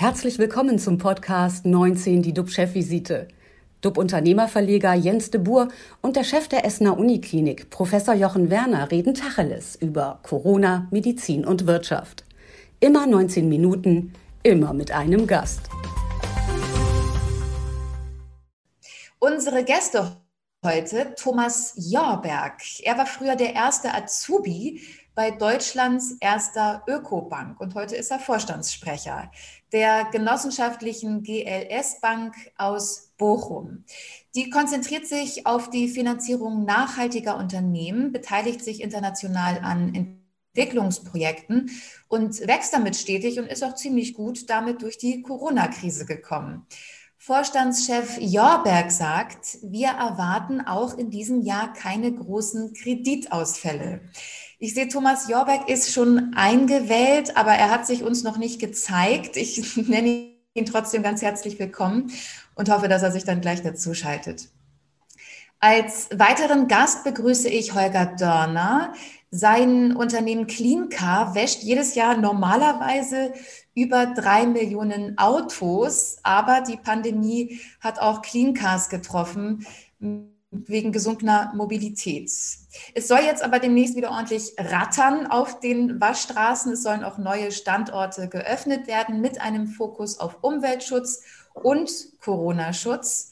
Herzlich 0.00 0.38
willkommen 0.38 0.78
zum 0.78 0.96
Podcast 0.96 1.66
19, 1.66 2.22
die 2.22 2.32
DUB-Chefvisite. 2.32 3.26
DUB-Unternehmerverleger 3.80 4.94
Jens 4.94 5.32
de 5.32 5.40
Boer 5.40 5.66
und 6.02 6.14
der 6.14 6.22
Chef 6.22 6.46
der 6.46 6.64
Essener 6.64 6.96
Uniklinik, 6.96 7.68
Professor 7.70 8.14
Jochen 8.14 8.48
Werner, 8.48 8.92
reden 8.92 9.12
Tacheles 9.12 9.74
über 9.74 10.20
Corona, 10.22 10.86
Medizin 10.92 11.44
und 11.44 11.66
Wirtschaft. 11.66 12.24
Immer 12.78 13.08
19 13.08 13.48
Minuten, 13.48 14.12
immer 14.44 14.72
mit 14.72 14.92
einem 14.92 15.26
Gast. 15.26 15.62
Unsere 19.18 19.64
Gäste 19.64 20.16
heute, 20.64 21.12
Thomas 21.16 21.72
Jorberg. 21.74 22.60
Er 22.84 22.98
war 22.98 23.06
früher 23.06 23.34
der 23.34 23.52
erste 23.54 23.92
Azubi 23.92 24.80
bei 25.16 25.32
Deutschlands 25.32 26.14
erster 26.20 26.84
Ökobank 26.86 27.60
und 27.60 27.74
heute 27.74 27.96
ist 27.96 28.12
er 28.12 28.20
Vorstandssprecher 28.20 29.32
der 29.72 30.06
genossenschaftlichen 30.10 31.22
GLS 31.22 32.00
Bank 32.00 32.34
aus 32.56 33.12
Bochum. 33.18 33.84
Die 34.34 34.50
konzentriert 34.50 35.06
sich 35.06 35.46
auf 35.46 35.70
die 35.70 35.88
Finanzierung 35.88 36.64
nachhaltiger 36.64 37.36
Unternehmen, 37.36 38.12
beteiligt 38.12 38.62
sich 38.62 38.80
international 38.80 39.60
an 39.62 40.18
Entwicklungsprojekten 40.54 41.70
und 42.08 42.46
wächst 42.46 42.72
damit 42.72 42.96
stetig 42.96 43.38
und 43.38 43.46
ist 43.46 43.64
auch 43.64 43.74
ziemlich 43.74 44.14
gut 44.14 44.48
damit 44.48 44.82
durch 44.82 44.98
die 44.98 45.22
Corona-Krise 45.22 46.06
gekommen. 46.06 46.66
Vorstandschef 47.20 48.18
Jorberg 48.20 48.92
sagt, 48.92 49.58
wir 49.62 49.88
erwarten 49.88 50.60
auch 50.60 50.96
in 50.96 51.10
diesem 51.10 51.42
Jahr 51.42 51.72
keine 51.72 52.14
großen 52.14 52.72
Kreditausfälle. 52.74 54.00
Ich 54.60 54.74
sehe, 54.74 54.88
Thomas 54.88 55.28
Jorberg 55.28 55.68
ist 55.68 55.92
schon 55.92 56.34
eingewählt, 56.34 57.36
aber 57.36 57.52
er 57.52 57.70
hat 57.70 57.86
sich 57.86 58.02
uns 58.02 58.24
noch 58.24 58.38
nicht 58.38 58.58
gezeigt. 58.60 59.36
Ich 59.36 59.76
nenne 59.88 60.32
ihn 60.54 60.66
trotzdem 60.66 61.04
ganz 61.04 61.22
herzlich 61.22 61.60
willkommen 61.60 62.10
und 62.56 62.68
hoffe, 62.68 62.88
dass 62.88 63.04
er 63.04 63.12
sich 63.12 63.22
dann 63.22 63.40
gleich 63.40 63.62
dazu 63.62 63.94
schaltet. 63.94 64.48
Als 65.60 66.08
weiteren 66.12 66.66
Gast 66.66 67.04
begrüße 67.04 67.48
ich 67.48 67.74
Holger 67.74 68.06
Dörner. 68.06 68.94
Sein 69.30 69.94
Unternehmen 69.94 70.48
Cleancar 70.48 71.36
wäscht 71.36 71.62
jedes 71.62 71.94
Jahr 71.94 72.16
normalerweise 72.16 73.32
über 73.76 74.06
drei 74.06 74.46
Millionen 74.46 75.18
Autos, 75.18 76.16
aber 76.24 76.62
die 76.62 76.76
Pandemie 76.76 77.60
hat 77.80 78.00
auch 78.00 78.22
Cleancars 78.22 78.88
getroffen 78.88 79.64
wegen 80.50 80.92
gesunkener 80.92 81.52
Mobilität. 81.54 82.30
Es 82.94 83.08
soll 83.08 83.20
jetzt 83.20 83.42
aber 83.42 83.58
demnächst 83.58 83.96
wieder 83.96 84.10
ordentlich 84.10 84.54
rattern 84.58 85.26
auf 85.26 85.60
den 85.60 86.00
Waschstraßen. 86.00 86.72
Es 86.72 86.82
sollen 86.82 87.04
auch 87.04 87.18
neue 87.18 87.52
Standorte 87.52 88.28
geöffnet 88.28 88.86
werden 88.86 89.20
mit 89.20 89.40
einem 89.40 89.66
Fokus 89.66 90.18
auf 90.18 90.38
Umweltschutz 90.42 91.22
und 91.54 91.90
Corona-Schutz. 92.20 93.30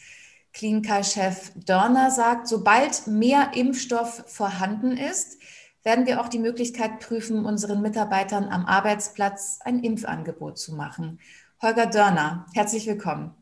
Cleancar-Chef 0.52 1.52
Dörner 1.54 2.10
sagt, 2.10 2.48
sobald 2.48 3.06
mehr 3.06 3.52
Impfstoff 3.54 4.24
vorhanden 4.26 4.96
ist, 4.96 5.38
werden 5.82 6.06
wir 6.06 6.20
auch 6.20 6.28
die 6.28 6.38
Möglichkeit 6.38 6.98
prüfen, 7.00 7.44
unseren 7.44 7.80
Mitarbeitern 7.80 8.48
am 8.48 8.66
Arbeitsplatz 8.66 9.60
ein 9.64 9.80
Impfangebot 9.80 10.58
zu 10.58 10.74
machen. 10.74 11.20
Holger 11.62 11.86
Dörner, 11.86 12.46
herzlich 12.54 12.86
willkommen. 12.86 13.34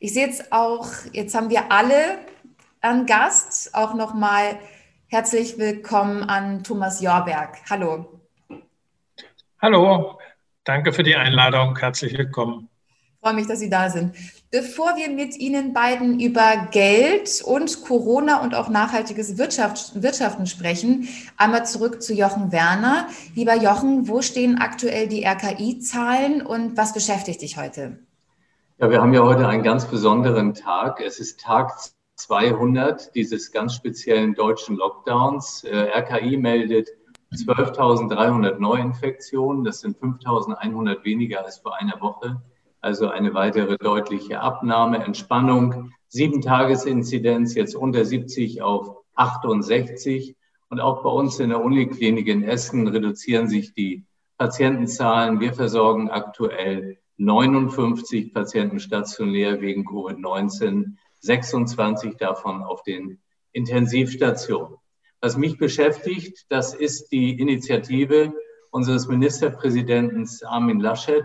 Ich 0.00 0.14
sehe 0.14 0.26
jetzt 0.26 0.52
auch, 0.52 0.86
jetzt 1.12 1.34
haben 1.34 1.50
wir 1.50 1.72
alle 1.72 2.18
einen 2.80 3.04
Gast. 3.04 3.74
Auch 3.74 3.94
nochmal 3.94 4.56
herzlich 5.08 5.58
willkommen 5.58 6.22
an 6.22 6.62
Thomas 6.62 7.00
Jorberg. 7.00 7.58
Hallo. 7.68 8.20
Hallo, 9.60 10.20
danke 10.62 10.92
für 10.92 11.02
die 11.02 11.16
Einladung. 11.16 11.76
Herzlich 11.76 12.16
willkommen. 12.16 12.68
Ich 12.88 13.20
freue 13.20 13.34
mich, 13.34 13.48
dass 13.48 13.58
Sie 13.58 13.70
da 13.70 13.90
sind. 13.90 14.14
Bevor 14.52 14.94
wir 14.94 15.10
mit 15.10 15.36
Ihnen 15.36 15.72
beiden 15.72 16.20
über 16.20 16.68
Geld 16.70 17.42
und 17.44 17.82
Corona 17.82 18.40
und 18.40 18.54
auch 18.54 18.68
nachhaltiges 18.68 19.36
Wirtschaft, 19.36 20.00
Wirtschaften 20.00 20.46
sprechen, 20.46 21.08
einmal 21.36 21.66
zurück 21.66 22.02
zu 22.02 22.14
Jochen 22.14 22.52
Werner. 22.52 23.08
Lieber 23.34 23.56
Jochen, 23.56 24.06
wo 24.06 24.22
stehen 24.22 24.58
aktuell 24.58 25.08
die 25.08 25.24
RKI-Zahlen 25.24 26.40
und 26.40 26.76
was 26.76 26.94
beschäftigt 26.94 27.42
dich 27.42 27.56
heute? 27.56 27.98
Ja, 28.80 28.88
wir 28.90 29.02
haben 29.02 29.12
ja 29.12 29.24
heute 29.24 29.48
einen 29.48 29.64
ganz 29.64 29.86
besonderen 29.86 30.54
Tag. 30.54 31.00
Es 31.00 31.18
ist 31.18 31.40
Tag 31.40 31.72
200 32.14 33.12
dieses 33.16 33.50
ganz 33.50 33.74
speziellen 33.74 34.36
deutschen 34.36 34.76
Lockdowns. 34.76 35.64
Äh, 35.64 35.88
RKI 35.98 36.36
meldet 36.36 36.88
12.300 37.34 38.60
Neuinfektionen. 38.60 39.64
Das 39.64 39.80
sind 39.80 39.98
5.100 39.98 41.02
weniger 41.02 41.44
als 41.44 41.58
vor 41.58 41.76
einer 41.76 42.00
Woche. 42.00 42.40
Also 42.80 43.08
eine 43.08 43.34
weitere 43.34 43.78
deutliche 43.78 44.38
Abnahme, 44.38 45.02
Entspannung. 45.04 45.90
Sieben 46.06 46.40
Tagesinzidenz 46.40 47.56
jetzt 47.56 47.74
unter 47.74 48.04
70 48.04 48.62
auf 48.62 48.98
68. 49.16 50.36
Und 50.68 50.78
auch 50.78 51.02
bei 51.02 51.10
uns 51.10 51.40
in 51.40 51.48
der 51.48 51.64
Uniklinik 51.64 52.28
in 52.28 52.44
Essen 52.44 52.86
reduzieren 52.86 53.48
sich 53.48 53.74
die 53.74 54.04
Patientenzahlen. 54.36 55.40
Wir 55.40 55.52
versorgen 55.52 56.10
aktuell 56.10 56.98
59 57.18 58.32
Patienten 58.32 58.80
stationär 58.80 59.60
wegen 59.60 59.86
Covid-19, 59.86 60.94
26 61.20 62.16
davon 62.16 62.62
auf 62.62 62.82
den 62.82 63.18
Intensivstationen. 63.52 64.76
Was 65.20 65.36
mich 65.36 65.58
beschäftigt, 65.58 66.46
das 66.48 66.74
ist 66.74 67.10
die 67.10 67.38
Initiative 67.38 68.32
unseres 68.70 69.08
Ministerpräsidenten 69.08 70.28
Armin 70.46 70.80
Laschet, 70.80 71.24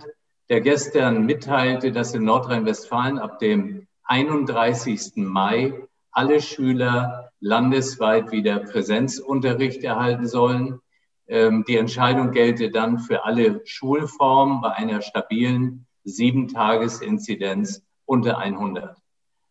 der 0.50 0.62
gestern 0.62 1.26
mitteilte, 1.26 1.92
dass 1.92 2.16
in 2.16 2.24
Nordrhein-Westfalen 2.24 3.20
ab 3.20 3.40
dem 3.40 3.88
31. 4.06 5.14
Mai 5.18 5.88
alle 6.12 6.42
Schüler 6.42 7.32
landesweit 7.40 8.32
wieder 8.32 8.60
Präsenzunterricht 8.60 9.84
erhalten 9.84 10.28
sollen. 10.28 10.80
Ähm, 11.28 11.64
die 11.68 11.78
Entscheidung 11.78 12.32
gelte 12.32 12.70
dann 12.70 13.00
für 13.00 13.24
alle 13.26 13.62
Schulformen 13.66 14.62
bei 14.62 14.72
einer 14.72 15.02
stabilen 15.02 15.86
Sieben-Tages-Inzidenz 16.04 17.84
unter 18.06 18.38
100. 18.38 18.98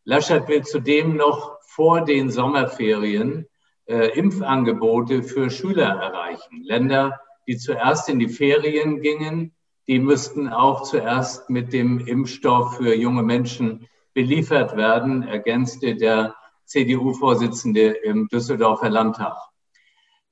Laschet 0.04 0.48
will 0.48 0.62
zudem 0.62 1.16
noch 1.16 1.58
vor 1.62 2.04
den 2.04 2.30
Sommerferien 2.30 3.46
äh, 3.86 4.08
Impfangebote 4.18 5.22
für 5.22 5.50
Schüler 5.50 5.88
erreichen. 5.88 6.62
Länder, 6.62 7.20
die 7.46 7.56
zuerst 7.56 8.08
in 8.08 8.18
die 8.18 8.28
Ferien 8.28 9.00
gingen, 9.00 9.52
die 9.88 9.98
müssten 9.98 10.48
auch 10.48 10.82
zuerst 10.82 11.50
mit 11.50 11.72
dem 11.72 12.06
Impfstoff 12.06 12.76
für 12.76 12.94
junge 12.94 13.22
Menschen 13.22 13.88
beliefert 14.14 14.76
werden, 14.76 15.22
ergänzte 15.22 15.96
der 15.96 16.34
CDU-Vorsitzende 16.66 17.88
im 17.88 18.28
Düsseldorfer 18.28 18.90
Landtag. 18.90 19.36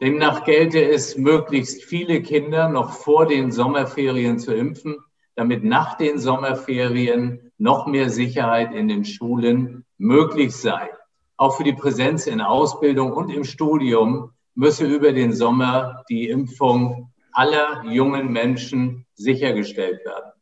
Demnach 0.00 0.44
gelte 0.44 0.82
es, 0.82 1.18
möglichst 1.18 1.84
viele 1.84 2.22
Kinder 2.22 2.70
noch 2.70 2.92
vor 2.92 3.26
den 3.26 3.52
Sommerferien 3.52 4.38
zu 4.38 4.54
impfen, 4.54 4.96
damit 5.34 5.62
nach 5.62 5.98
den 5.98 6.18
Sommerferien 6.18 7.52
noch 7.58 7.86
mehr 7.86 8.08
Sicherheit 8.08 8.72
in 8.72 8.88
den 8.88 9.04
Schulen 9.04 9.84
möglich 9.98 10.56
sei. 10.56 10.88
Auch 11.36 11.58
für 11.58 11.64
die 11.64 11.74
Präsenz 11.74 12.26
in 12.26 12.40
Ausbildung 12.40 13.12
und 13.12 13.28
im 13.28 13.44
Studium 13.44 14.32
müsse 14.54 14.86
über 14.86 15.12
den 15.12 15.34
Sommer 15.34 16.02
die 16.08 16.30
Impfung 16.30 17.12
aller 17.32 17.84
jungen 17.84 18.32
Menschen 18.32 19.04
sichergestellt 19.12 20.02
werden. 20.06 20.32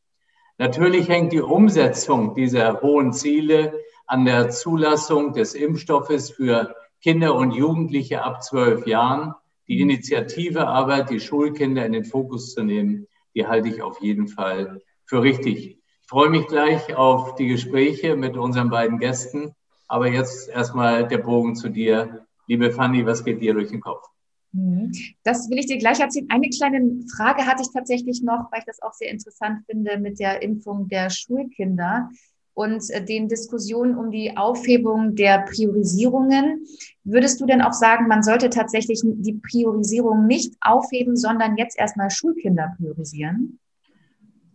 Natürlich 0.59 1.09
hängt 1.09 1.33
die 1.33 1.41
Umsetzung 1.41 2.37
dieser 2.37 2.81
hohen 2.81 3.13
Ziele 3.13 3.73
an 4.07 4.25
der 4.25 4.51
Zulassung 4.51 5.33
des 5.33 5.55
Impfstoffes 5.55 6.31
für 6.31 6.77
Kinder 7.03 7.35
und 7.35 7.51
Jugendliche 7.51 8.23
ab 8.23 8.45
zwölf 8.45 8.87
Jahren 8.87 9.35
die 9.69 9.81
Initiative 9.81 10.67
aber, 10.67 11.03
die 11.03 11.21
Schulkinder 11.21 11.85
in 11.85 11.93
den 11.93 12.05
Fokus 12.05 12.55
zu 12.55 12.63
nehmen, 12.63 13.07
die 13.35 13.47
halte 13.47 13.69
ich 13.69 13.83
auf 13.83 14.01
jeden 14.01 14.29
Fall 14.29 14.81
für 15.05 15.23
richtig. 15.23 15.79
Ich 16.03 16.09
freue 16.09 16.31
mich 16.31 16.47
gleich 16.47 16.97
auf 16.97 17.35
die 17.35 17.49
Gespräche 17.49 18.17
mit 18.17 18.37
unseren 18.37 18.71
beiden 18.71 18.99
Gästen. 18.99 19.53
Aber 19.87 20.09
jetzt 20.09 20.49
erstmal 20.49 21.07
der 21.07 21.19
Bogen 21.19 21.55
zu 21.55 21.69
dir. 21.69 22.27
Liebe 22.47 22.71
Fanny, 22.73 23.05
was 23.05 23.25
geht 23.25 23.41
dir 23.41 23.55
durch 23.55 23.71
den 23.71 23.81
Kopf? 23.81 24.07
Mhm. 24.53 24.93
Das 25.23 25.49
will 25.51 25.59
ich 25.59 25.67
dir 25.67 25.79
gleich 25.79 26.01
erzählen. 26.01 26.29
Eine 26.31 26.49
kleine 26.49 27.01
Frage 27.15 27.47
hatte 27.47 27.63
ich 27.63 27.73
tatsächlich 27.73 28.23
noch, 28.23 28.51
weil 28.51 28.61
ich 28.61 28.67
das 28.67 28.83
auch 28.83 28.93
sehr 28.93 29.11
interessant 29.11 29.65
finde 29.67 29.99
mit 29.99 30.19
der 30.19 30.43
Impfung 30.43 30.89
der 30.89 31.11
Schulkinder 31.11 32.11
und 32.59 32.91
äh, 32.91 33.05
den 33.05 33.29
Diskussionen 33.29 33.97
um 33.97 34.11
die 34.11 34.37
Aufhebung 34.37 35.15
der 35.15 35.45
Priorisierungen. 35.49 36.67
Würdest 37.05 37.41
du 37.41 37.47
denn 37.47 37.63
auch 37.63 37.73
sagen, 37.73 38.09
man 38.09 38.25
sollte 38.25 38.51
tatsächlich 38.51 39.01
die 39.05 39.35
Priorisierung 39.35 40.27
nicht 40.27 40.55
aufheben, 40.61 41.17
sondern 41.17 41.57
jetzt 41.57 41.79
erstmal 41.79 42.11
Schulkinder 42.11 42.75
priorisieren? 42.77 43.61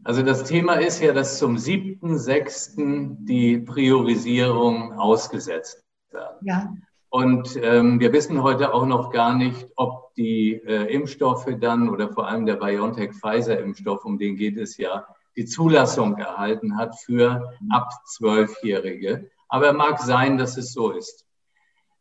Also 0.03 0.21
das 0.21 0.43
Thema 0.43 0.73
ist 0.73 1.01
ja, 1.01 1.13
dass 1.13 1.37
zum 1.37 1.55
7.6. 1.55 3.15
die 3.25 3.59
Priorisierung 3.59 4.99
ausgesetzt 4.99 5.81
wird. 6.11 6.35
Ja. 6.41 6.73
Und 7.09 7.57
ähm, 7.61 8.01
wir 8.01 8.11
wissen 8.11 8.43
heute 8.43 8.73
auch 8.73 8.85
noch 8.85 9.11
gar 9.11 9.33
nicht, 9.37 9.65
ob 9.77 10.13
die 10.15 10.55
äh, 10.55 10.93
Impfstoffe 10.93 11.47
dann 11.61 11.87
oder 11.87 12.09
vor 12.09 12.27
allem 12.27 12.45
der 12.45 12.55
BioNTech-Pfizer-Impfstoff, 12.55 14.03
um 14.03 14.17
den 14.17 14.35
geht 14.35 14.57
es 14.57 14.75
ja, 14.75 15.07
die 15.35 15.45
Zulassung 15.45 16.17
erhalten 16.17 16.77
hat 16.77 16.95
für 16.99 17.53
ab 17.69 17.89
Zwölfjährige. 18.05 19.29
Aber 19.47 19.73
mag 19.73 19.99
sein, 19.99 20.37
dass 20.37 20.57
es 20.57 20.73
so 20.73 20.91
ist. 20.91 21.25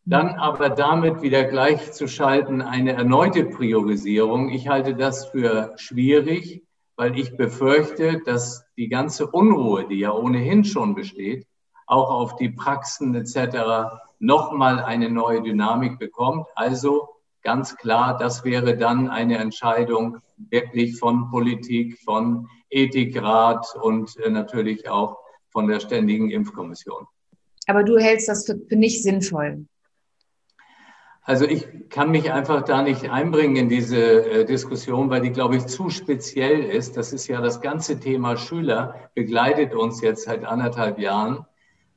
Dann 0.04 0.30
aber 0.30 0.70
damit 0.70 1.22
wieder 1.22 1.44
gleichzuschalten 1.44 2.60
eine 2.60 2.92
erneute 2.92 3.44
Priorisierung. 3.44 4.48
Ich 4.48 4.68
halte 4.68 4.94
das 4.94 5.26
für 5.26 5.74
schwierig, 5.76 6.62
weil 6.96 7.18
ich 7.18 7.36
befürchte, 7.36 8.20
dass 8.24 8.64
die 8.76 8.88
ganze 8.88 9.26
Unruhe, 9.28 9.86
die 9.86 10.00
ja 10.00 10.12
ohnehin 10.12 10.64
schon 10.64 10.94
besteht, 10.94 11.46
auch 11.86 12.10
auf 12.10 12.36
die 12.36 12.48
Praxen 12.48 13.14
etc 13.14 14.00
nochmal 14.22 14.78
eine 14.78 15.10
neue 15.10 15.42
Dynamik 15.42 15.98
bekommt. 15.98 16.46
Also 16.54 17.08
ganz 17.42 17.76
klar, 17.76 18.16
das 18.16 18.44
wäre 18.44 18.76
dann 18.76 19.08
eine 19.08 19.38
Entscheidung 19.38 20.18
wirklich 20.36 20.98
von 20.98 21.30
Politik, 21.30 21.98
von 21.98 22.48
Ethikrat 22.70 23.66
und 23.80 24.16
äh, 24.18 24.30
natürlich 24.30 24.88
auch 24.88 25.18
von 25.50 25.68
der 25.68 25.80
Ständigen 25.80 26.30
Impfkommission. 26.30 27.06
Aber 27.66 27.84
du 27.84 27.98
hältst 27.98 28.28
das 28.28 28.46
für, 28.46 28.58
für 28.68 28.76
nicht 28.76 29.02
sinnvoll. 29.02 29.66
Also 31.24 31.44
ich 31.44 31.88
kann 31.88 32.10
mich 32.10 32.32
einfach 32.32 32.64
da 32.64 32.82
nicht 32.82 33.08
einbringen 33.08 33.54
in 33.54 33.68
diese 33.68 33.98
äh, 33.98 34.44
Diskussion, 34.44 35.08
weil 35.08 35.20
die, 35.20 35.30
glaube 35.30 35.56
ich, 35.56 35.66
zu 35.66 35.88
speziell 35.88 36.64
ist. 36.64 36.96
Das 36.96 37.12
ist 37.12 37.28
ja 37.28 37.40
das 37.40 37.60
ganze 37.60 38.00
Thema 38.00 38.36
Schüler, 38.36 39.10
begleitet 39.14 39.72
uns 39.72 40.00
jetzt 40.00 40.24
seit 40.24 40.44
anderthalb 40.44 40.98
Jahren. 40.98 41.46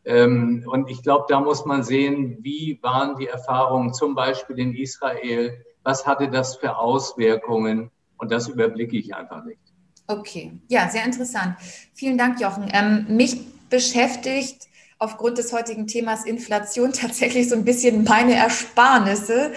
Ähm, 0.06 0.64
und 0.68 0.90
ich 0.90 1.02
glaube, 1.02 1.26
da 1.28 1.40
muss 1.40 1.66
man 1.66 1.84
sehen, 1.84 2.38
wie 2.42 2.80
waren 2.82 3.18
die 3.18 3.28
Erfahrungen 3.28 3.94
zum 3.94 4.16
Beispiel 4.16 4.60
in 4.60 4.76
Israel, 4.76 5.66
was 5.84 6.06
hatte 6.06 6.30
das 6.30 6.58
für 6.58 6.78
Auswirkungen 6.78 7.92
und 8.18 8.32
das 8.32 8.48
überblicke 8.48 8.98
ich 8.98 9.16
einfach 9.16 9.44
nicht. 9.44 9.60
Okay, 10.08 10.54
ja, 10.68 10.88
sehr 10.90 11.04
interessant. 11.04 11.56
Vielen 11.94 12.18
Dank, 12.18 12.40
Jochen. 12.40 12.70
Ähm, 12.72 13.08
mich 13.10 13.40
beschäftigt 13.70 14.68
aufgrund 15.00 15.38
des 15.40 15.52
heutigen 15.52 15.88
Themas 15.88 16.26
Inflation 16.26 16.94
tatsächlich 16.94 17.50
so 17.50 17.56
ein 17.56 17.66
bisschen 17.66 18.04
meine 18.04 18.36
Ersparnisse. 18.36 19.54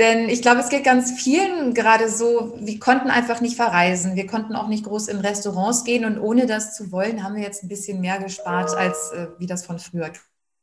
Denn 0.00 0.30
ich 0.30 0.40
glaube, 0.40 0.60
es 0.60 0.70
geht 0.70 0.82
ganz 0.82 1.12
vielen 1.12 1.74
gerade 1.74 2.08
so, 2.08 2.54
wir 2.58 2.80
konnten 2.80 3.10
einfach 3.10 3.42
nicht 3.42 3.54
verreisen. 3.54 4.16
Wir 4.16 4.26
konnten 4.26 4.56
auch 4.56 4.66
nicht 4.66 4.84
groß 4.84 5.08
in 5.08 5.18
Restaurants 5.18 5.84
gehen 5.84 6.06
und 6.06 6.18
ohne 6.18 6.46
das 6.46 6.74
zu 6.74 6.90
wollen, 6.90 7.22
haben 7.22 7.36
wir 7.36 7.42
jetzt 7.42 7.62
ein 7.62 7.68
bisschen 7.68 8.00
mehr 8.00 8.18
gespart, 8.18 8.74
als 8.74 9.12
äh, 9.12 9.26
wie 9.38 9.46
das 9.46 9.66
von 9.66 9.78
früher 9.78 10.10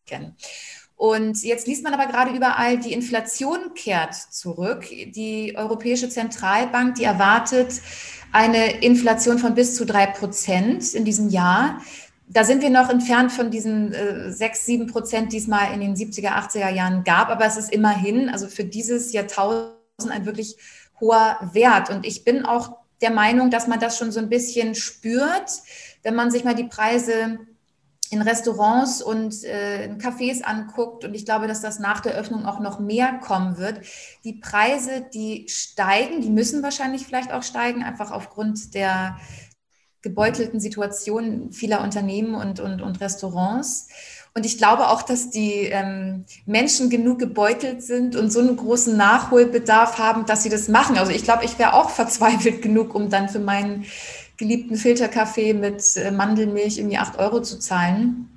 kennen. 0.07 0.35
Und 0.95 1.43
jetzt 1.43 1.67
liest 1.67 1.83
man 1.83 1.93
aber 1.93 2.11
gerade 2.11 2.35
überall, 2.35 2.79
die 2.79 2.93
Inflation 2.93 3.75
kehrt 3.75 4.15
zurück. 4.15 4.85
Die 4.89 5.53
Europäische 5.55 6.09
Zentralbank, 6.09 6.95
die 6.95 7.03
erwartet 7.03 7.79
eine 8.31 8.81
Inflation 8.81 9.37
von 9.37 9.53
bis 9.53 9.75
zu 9.75 9.85
drei 9.85 10.07
Prozent 10.07 10.95
in 10.95 11.05
diesem 11.05 11.29
Jahr 11.29 11.79
da 12.29 12.43
sind 12.43 12.61
wir 12.61 12.69
noch 12.69 12.89
entfernt 12.89 13.31
von 13.31 13.51
diesen 13.51 13.93
äh, 13.93 14.31
6, 14.31 14.65
7 14.65 14.87
Prozent, 14.87 15.31
die 15.31 15.37
es 15.37 15.47
mal 15.47 15.73
in 15.73 15.79
den 15.79 15.95
70er, 15.95 16.31
80er 16.31 16.69
Jahren 16.69 17.03
gab. 17.03 17.29
Aber 17.29 17.45
es 17.45 17.57
ist 17.57 17.71
immerhin, 17.71 18.29
also 18.29 18.47
für 18.47 18.65
dieses 18.65 19.13
Jahrtausend 19.13 19.77
ein 20.09 20.25
wirklich 20.25 20.57
hoher 20.99 21.37
Wert. 21.53 21.89
Und 21.89 22.05
ich 22.05 22.25
bin 22.25 22.45
auch 22.45 22.77
der 23.01 23.11
Meinung, 23.11 23.49
dass 23.49 23.67
man 23.67 23.79
das 23.79 23.97
schon 23.97 24.11
so 24.11 24.19
ein 24.19 24.29
bisschen 24.29 24.75
spürt, 24.75 25.51
wenn 26.03 26.15
man 26.15 26.29
sich 26.29 26.43
mal 26.43 26.55
die 26.55 26.65
Preise 26.65 27.39
in 28.09 28.21
Restaurants 28.21 29.01
und 29.01 29.43
äh, 29.43 29.85
in 29.85 29.97
Cafés 29.97 30.41
anguckt. 30.41 31.03
Und 31.05 31.13
ich 31.13 31.25
glaube, 31.25 31.47
dass 31.47 31.61
das 31.61 31.79
nach 31.79 31.99
der 31.99 32.13
Öffnung 32.13 32.45
auch 32.45 32.59
noch 32.59 32.79
mehr 32.79 33.19
kommen 33.19 33.57
wird. 33.57 33.81
Die 34.23 34.33
Preise, 34.33 35.05
die 35.13 35.45
steigen, 35.49 36.21
die 36.21 36.29
müssen 36.29 36.63
wahrscheinlich 36.63 37.05
vielleicht 37.05 37.33
auch 37.33 37.43
steigen, 37.43 37.83
einfach 37.83 38.11
aufgrund 38.11 38.73
der 38.73 39.17
gebeutelten 40.01 40.59
Situation 40.59 41.51
vieler 41.51 41.81
Unternehmen 41.81 42.35
und, 42.35 42.59
und, 42.59 42.81
und 42.81 43.01
Restaurants. 43.01 43.87
Und 44.33 44.45
ich 44.45 44.57
glaube 44.57 44.89
auch, 44.89 45.01
dass 45.01 45.31
die 45.31 45.63
ähm, 45.63 46.25
Menschen 46.45 46.89
genug 46.89 47.17
gebeutelt 47.17 47.81
sind 47.81 48.15
und 48.15 48.31
so 48.31 48.39
einen 48.39 48.55
großen 48.55 48.95
Nachholbedarf 48.95 49.97
haben, 49.97 50.25
dass 50.27 50.43
sie 50.43 50.49
das 50.49 50.67
machen. 50.67 50.97
Also 50.97 51.11
ich 51.11 51.23
glaube, 51.23 51.43
ich 51.43 51.57
wäre 51.57 51.73
auch 51.73 51.89
verzweifelt 51.89 52.61
genug, 52.61 52.93
um 52.93 53.09
dann 53.09 53.29
für 53.29 53.39
meinen 53.39 53.85
geliebten 54.37 54.75
Filterkaffee 54.75 55.53
mit 55.53 55.97
äh, 55.97 56.11
Mandelmilch 56.11 56.77
irgendwie 56.77 56.99
8 56.99 57.17
Euro 57.17 57.41
zu 57.41 57.57
zahlen. 57.57 58.29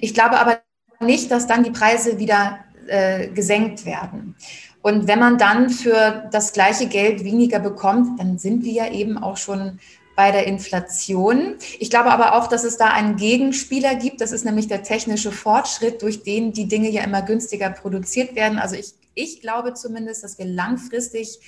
Ich 0.00 0.12
glaube 0.12 0.40
aber 0.40 0.60
nicht, 1.00 1.30
dass 1.30 1.46
dann 1.46 1.62
die 1.62 1.70
Preise 1.70 2.18
wieder 2.18 2.58
äh, 2.88 3.28
gesenkt 3.28 3.84
werden. 3.84 4.34
Und 4.82 5.06
wenn 5.06 5.18
man 5.18 5.38
dann 5.38 5.70
für 5.70 6.28
das 6.32 6.52
gleiche 6.52 6.86
Geld 6.86 7.24
weniger 7.24 7.58
bekommt, 7.58 8.18
dann 8.18 8.38
sind 8.38 8.64
wir 8.64 8.72
ja 8.72 8.90
eben 8.90 9.18
auch 9.18 9.36
schon 9.36 9.78
bei 10.18 10.32
der 10.32 10.48
Inflation. 10.48 11.54
Ich 11.78 11.90
glaube 11.90 12.10
aber 12.10 12.34
auch, 12.34 12.48
dass 12.48 12.64
es 12.64 12.76
da 12.76 12.88
einen 12.88 13.14
Gegenspieler 13.14 13.94
gibt. 13.94 14.20
Das 14.20 14.32
ist 14.32 14.44
nämlich 14.44 14.66
der 14.66 14.82
technische 14.82 15.30
Fortschritt, 15.30 16.02
durch 16.02 16.24
den 16.24 16.52
die 16.52 16.66
Dinge 16.66 16.90
ja 16.90 17.04
immer 17.04 17.22
günstiger 17.22 17.70
produziert 17.70 18.34
werden. 18.34 18.58
Also 18.58 18.74
ich, 18.74 18.94
ich 19.14 19.40
glaube 19.40 19.74
zumindest, 19.74 20.24
dass 20.24 20.36
wir 20.36 20.44
langfristig 20.46 21.38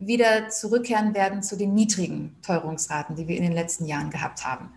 wieder 0.00 0.48
zurückkehren 0.48 1.14
werden 1.14 1.44
zu 1.44 1.54
den 1.54 1.74
niedrigen 1.74 2.34
Teuerungsraten, 2.44 3.14
die 3.14 3.28
wir 3.28 3.36
in 3.36 3.44
den 3.44 3.52
letzten 3.52 3.86
Jahren 3.86 4.10
gehabt 4.10 4.44
haben. 4.44 4.72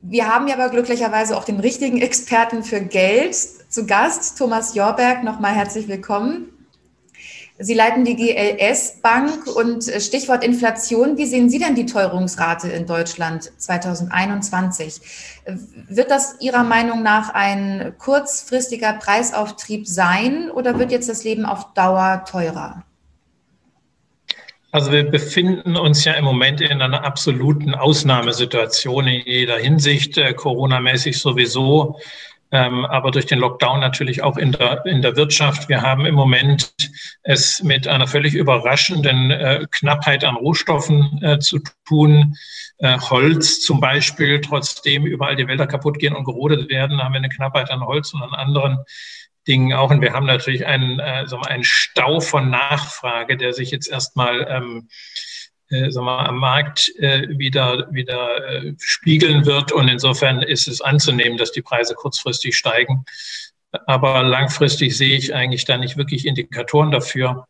Wir 0.00 0.26
haben 0.26 0.48
ja 0.48 0.54
aber 0.54 0.70
glücklicherweise 0.70 1.36
auch 1.36 1.44
den 1.44 1.60
richtigen 1.60 2.00
Experten 2.00 2.64
für 2.64 2.80
Geld 2.80 3.36
zu 3.68 3.84
Gast, 3.84 4.38
Thomas 4.38 4.74
Jorberg. 4.74 5.22
Nochmal 5.22 5.54
herzlich 5.54 5.86
willkommen. 5.86 6.53
Sie 7.56 7.74
leiten 7.74 8.04
die 8.04 8.16
GLS 8.16 9.00
Bank 9.00 9.46
und 9.46 9.86
äh, 9.86 10.00
Stichwort 10.00 10.42
Inflation. 10.42 11.16
Wie 11.16 11.26
sehen 11.26 11.48
Sie 11.48 11.60
denn 11.60 11.76
die 11.76 11.86
Teuerungsrate 11.86 12.68
in 12.68 12.86
Deutschland 12.86 13.52
2021? 13.58 15.00
Wird 15.88 16.10
das 16.10 16.36
Ihrer 16.40 16.64
Meinung 16.64 17.04
nach 17.04 17.32
ein 17.32 17.94
kurzfristiger 17.98 18.94
Preisauftrieb 18.94 19.86
sein 19.86 20.50
oder 20.50 20.80
wird 20.80 20.90
jetzt 20.90 21.08
das 21.08 21.22
Leben 21.22 21.46
auf 21.46 21.72
Dauer 21.74 22.24
teurer? 22.28 22.82
Also 24.72 24.90
wir 24.90 25.08
befinden 25.08 25.76
uns 25.76 26.04
ja 26.04 26.14
im 26.14 26.24
Moment 26.24 26.60
in 26.60 26.82
einer 26.82 27.04
absoluten 27.04 27.76
Ausnahmesituation 27.76 29.06
in 29.06 29.22
jeder 29.24 29.58
Hinsicht, 29.58 30.18
äh, 30.18 30.34
Corona-mäßig 30.34 31.20
sowieso 31.20 32.00
ähm, 32.50 32.84
aber 32.84 33.10
durch 33.10 33.26
den 33.26 33.38
Lockdown 33.38 33.80
natürlich 33.80 34.22
auch 34.22 34.36
in 34.36 34.52
der, 34.52 34.84
in 34.86 35.02
der 35.02 35.16
Wirtschaft. 35.16 35.68
Wir 35.68 35.82
haben 35.82 36.06
im 36.06 36.14
Moment 36.14 36.72
es 37.22 37.62
mit 37.62 37.88
einer 37.88 38.06
völlig 38.06 38.34
überraschenden 38.34 39.30
äh, 39.30 39.66
Knappheit 39.70 40.24
an 40.24 40.36
Rohstoffen 40.36 41.20
äh, 41.22 41.38
zu 41.38 41.58
tun. 41.86 42.36
Äh, 42.78 42.98
Holz 42.98 43.60
zum 43.60 43.80
Beispiel, 43.80 44.40
trotzdem 44.40 45.06
überall 45.06 45.36
die 45.36 45.48
Wälder 45.48 45.66
kaputt 45.66 45.98
gehen 45.98 46.14
und 46.14 46.24
gerodet 46.24 46.70
werden, 46.70 47.02
haben 47.02 47.12
wir 47.12 47.18
eine 47.18 47.28
Knappheit 47.28 47.70
an 47.70 47.84
Holz 47.84 48.12
und 48.14 48.22
an 48.22 48.34
anderen 48.34 48.78
Dingen 49.46 49.72
auch. 49.72 49.90
Und 49.90 50.00
wir 50.00 50.12
haben 50.12 50.26
natürlich 50.26 50.66
einen, 50.66 51.00
äh, 51.00 51.24
wir, 51.26 51.46
einen 51.46 51.64
Stau 51.64 52.20
von 52.20 52.50
Nachfrage, 52.50 53.36
der 53.36 53.52
sich 53.52 53.70
jetzt 53.70 53.88
erstmal 53.88 54.46
ähm, 54.48 54.88
äh, 55.74 55.90
sagen 55.90 56.06
wir, 56.06 56.28
am 56.28 56.38
Markt 56.38 56.92
äh, 56.98 57.28
wieder, 57.28 57.88
wieder 57.90 58.48
äh, 58.48 58.74
spiegeln 58.78 59.44
wird. 59.46 59.72
Und 59.72 59.88
insofern 59.88 60.42
ist 60.42 60.68
es 60.68 60.80
anzunehmen, 60.80 61.38
dass 61.38 61.52
die 61.52 61.62
Preise 61.62 61.94
kurzfristig 61.94 62.56
steigen. 62.56 63.04
Aber 63.86 64.22
langfristig 64.22 64.96
sehe 64.96 65.16
ich 65.16 65.34
eigentlich 65.34 65.64
da 65.64 65.76
nicht 65.76 65.96
wirklich 65.96 66.26
Indikatoren 66.26 66.90
dafür. 66.90 67.46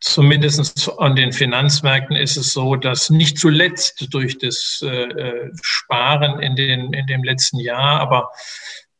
Zumindest 0.00 0.90
an 0.98 1.14
den 1.14 1.32
Finanzmärkten 1.32 2.16
ist 2.16 2.36
es 2.36 2.52
so, 2.52 2.74
dass 2.74 3.10
nicht 3.10 3.38
zuletzt 3.38 4.12
durch 4.12 4.38
das 4.38 4.82
äh, 4.82 5.50
Sparen 5.62 6.40
in, 6.40 6.56
den, 6.56 6.92
in 6.92 7.06
dem 7.06 7.22
letzten 7.22 7.60
Jahr, 7.60 8.00
aber 8.00 8.30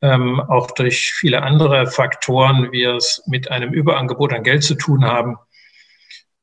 ähm, 0.02 0.40
auch 0.40 0.70
durch 0.72 1.12
viele 1.12 1.42
andere 1.42 1.86
Faktoren 1.86 2.70
wir 2.70 2.94
es 2.94 3.22
mit 3.26 3.50
einem 3.50 3.72
Überangebot 3.72 4.32
an 4.32 4.44
Geld 4.44 4.62
zu 4.62 4.74
tun 4.74 5.04
haben 5.04 5.36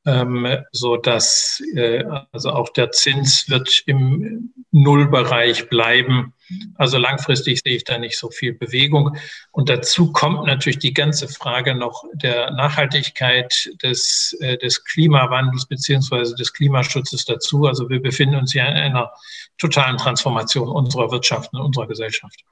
ähm, 0.08 0.64
so 0.72 0.96
dass 0.96 1.62
äh, 1.74 2.02
also 2.32 2.50
auch 2.50 2.70
der 2.70 2.90
Zins 2.92 3.48
wird 3.50 3.82
im 3.84 4.54
Nullbereich 4.70 5.68
bleiben. 5.68 6.32
Also 6.76 6.96
langfristig 6.96 7.60
sehe 7.62 7.76
ich 7.76 7.84
da 7.84 7.98
nicht 7.98 8.18
so 8.18 8.30
viel 8.30 8.54
Bewegung. 8.54 9.18
Und 9.52 9.68
dazu 9.68 10.10
kommt 10.12 10.46
natürlich 10.46 10.78
die 10.78 10.94
ganze 10.94 11.28
Frage 11.28 11.74
noch 11.74 12.04
der 12.14 12.50
Nachhaltigkeit 12.52 13.70
des, 13.82 14.34
äh, 14.40 14.56
des 14.56 14.82
Klimawandels 14.84 15.66
beziehungsweise 15.66 16.34
des 16.34 16.54
Klimaschutzes 16.54 17.26
dazu. 17.26 17.66
Also 17.66 17.90
wir 17.90 18.00
befinden 18.00 18.36
uns 18.36 18.54
ja 18.54 18.66
in 18.66 18.76
einer 18.76 19.12
totalen 19.58 19.98
Transformation 19.98 20.68
unserer 20.68 21.10
Wirtschaft 21.10 21.52
und 21.52 21.60
unserer 21.60 21.86
Gesellschaft. 21.86 22.44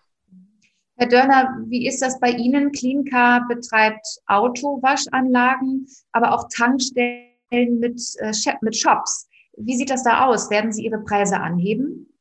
Herr 0.99 1.09
Dörner, 1.09 1.57
wie 1.69 1.87
ist 1.87 2.01
das 2.01 2.21
bei 2.21 2.31
Ihnen? 2.31 2.73
Cleancar 2.73 3.47
betreibt 3.49 4.07
Autowaschanlagen, 4.27 5.87
aber 6.13 6.33
auch 6.35 6.49
Tankstellen 6.55 7.26
mit, 7.51 8.01
äh, 8.19 8.33
mit 8.61 8.77
Shops. 8.77 9.29
Wie 9.57 9.77
sieht 9.77 9.91
das 9.91 10.05
da 10.05 10.27
aus? 10.27 10.51
Werden 10.51 10.73
Sie 10.73 10.85
Ihre 10.85 11.03
Preise 11.03 11.39
anheben? 11.41 12.13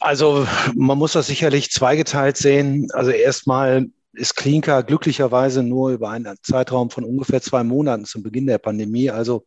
Also 0.00 0.46
man 0.74 0.98
muss 0.98 1.12
das 1.12 1.26
sicherlich 1.26 1.70
zweigeteilt 1.70 2.36
sehen. 2.36 2.88
Also 2.92 3.10
erstmal 3.10 3.86
ist 4.12 4.36
Klinker 4.36 4.82
glücklicherweise 4.82 5.62
nur 5.62 5.90
über 5.90 6.10
einen 6.10 6.36
Zeitraum 6.42 6.90
von 6.90 7.04
ungefähr 7.04 7.40
zwei 7.40 7.64
Monaten 7.64 8.04
zum 8.04 8.22
Beginn 8.22 8.46
der 8.46 8.58
Pandemie, 8.58 9.10
also 9.10 9.44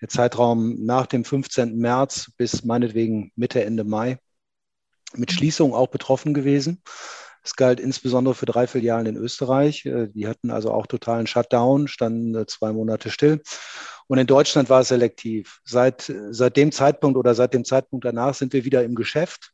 der 0.00 0.08
Zeitraum 0.08 0.84
nach 0.84 1.06
dem 1.06 1.24
15. 1.24 1.76
März 1.76 2.32
bis 2.36 2.64
meinetwegen 2.64 3.30
Mitte, 3.36 3.64
Ende 3.64 3.84
Mai, 3.84 4.18
mit 5.14 5.32
Schließungen 5.32 5.74
auch 5.74 5.88
betroffen 5.88 6.34
gewesen. 6.34 6.82
Es 7.44 7.56
galt 7.56 7.80
insbesondere 7.80 8.34
für 8.34 8.46
drei 8.46 8.66
Filialen 8.66 9.06
in 9.06 9.16
Österreich. 9.16 9.84
Äh, 9.84 10.08
die 10.08 10.28
hatten 10.28 10.50
also 10.50 10.72
auch 10.72 10.86
totalen 10.86 11.26
Shutdown, 11.26 11.88
standen 11.88 12.34
äh, 12.34 12.46
zwei 12.46 12.72
Monate 12.72 13.10
still. 13.10 13.42
Und 14.06 14.18
in 14.18 14.26
Deutschland 14.26 14.68
war 14.68 14.80
es 14.80 14.88
selektiv. 14.88 15.60
Seit, 15.64 16.12
seit 16.30 16.56
dem 16.56 16.72
Zeitpunkt 16.72 17.16
oder 17.16 17.34
seit 17.34 17.54
dem 17.54 17.64
Zeitpunkt 17.64 18.04
danach 18.04 18.34
sind 18.34 18.52
wir 18.52 18.64
wieder 18.64 18.84
im 18.84 18.94
Geschäft. 18.94 19.52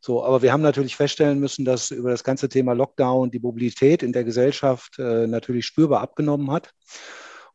So, 0.00 0.22
aber 0.24 0.42
wir 0.42 0.52
haben 0.52 0.62
natürlich 0.62 0.96
feststellen 0.96 1.40
müssen, 1.40 1.64
dass 1.64 1.90
über 1.90 2.10
das 2.10 2.24
ganze 2.24 2.48
Thema 2.48 2.74
Lockdown 2.74 3.30
die 3.30 3.40
Mobilität 3.40 4.02
in 4.02 4.12
der 4.12 4.24
Gesellschaft 4.24 4.98
äh, 4.98 5.26
natürlich 5.26 5.66
spürbar 5.66 6.02
abgenommen 6.02 6.50
hat. 6.50 6.70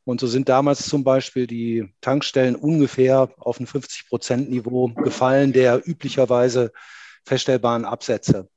Und 0.04 0.20
so 0.20 0.26
sind 0.26 0.50
damals 0.50 0.88
zum 0.88 1.04
Beispiel 1.04 1.46
die 1.46 1.94
Tankstellen 2.02 2.56
ungefähr 2.56 3.30
auf 3.38 3.60
ein 3.60 3.68
50-Prozent-Niveau 3.68 4.88
gefallen 4.96 5.54
der 5.54 5.88
üblicherweise 5.88 6.72
feststellbaren 7.24 7.86
Absätze. 7.86 8.50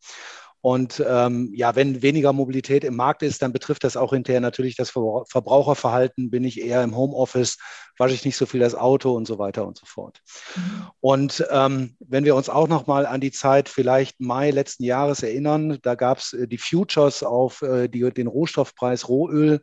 Und 0.62 1.04
ähm, 1.06 1.50
ja, 1.54 1.74
wenn 1.74 2.02
weniger 2.02 2.32
Mobilität 2.32 2.84
im 2.84 2.94
Markt 2.94 3.24
ist, 3.24 3.42
dann 3.42 3.52
betrifft 3.52 3.82
das 3.82 3.96
auch 3.96 4.12
hinterher 4.12 4.40
natürlich 4.40 4.76
das 4.76 4.90
Verbraucherverhalten. 4.90 6.30
Bin 6.30 6.44
ich 6.44 6.60
eher 6.60 6.84
im 6.84 6.96
Homeoffice, 6.96 7.58
wasche 7.98 8.14
ich 8.14 8.24
nicht 8.24 8.36
so 8.36 8.46
viel 8.46 8.60
das 8.60 8.76
Auto 8.76 9.12
und 9.12 9.26
so 9.26 9.40
weiter 9.40 9.66
und 9.66 9.76
so 9.76 9.86
fort. 9.86 10.20
Mhm. 10.54 10.86
Und 11.00 11.46
ähm, 11.50 11.96
wenn 11.98 12.24
wir 12.24 12.36
uns 12.36 12.48
auch 12.48 12.68
noch 12.68 12.86
mal 12.86 13.06
an 13.06 13.20
die 13.20 13.32
Zeit 13.32 13.68
vielleicht 13.68 14.20
Mai 14.20 14.52
letzten 14.52 14.84
Jahres 14.84 15.24
erinnern, 15.24 15.78
da 15.82 15.96
gab 15.96 16.18
es 16.18 16.32
äh, 16.32 16.46
die 16.46 16.58
Futures 16.58 17.24
auf 17.24 17.62
äh, 17.62 17.88
die, 17.88 18.08
den 18.12 18.28
Rohstoffpreis 18.28 19.08
Rohöl, 19.08 19.60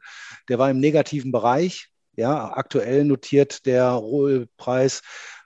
der 0.50 0.60
war 0.60 0.70
im 0.70 0.82
negativen 0.82 1.32
Bereich. 1.32 1.88
Ja, 2.18 2.52
aktuell 2.52 3.06
notiert 3.06 3.66
der 3.66 3.90
Rohölpreis 3.92 5.02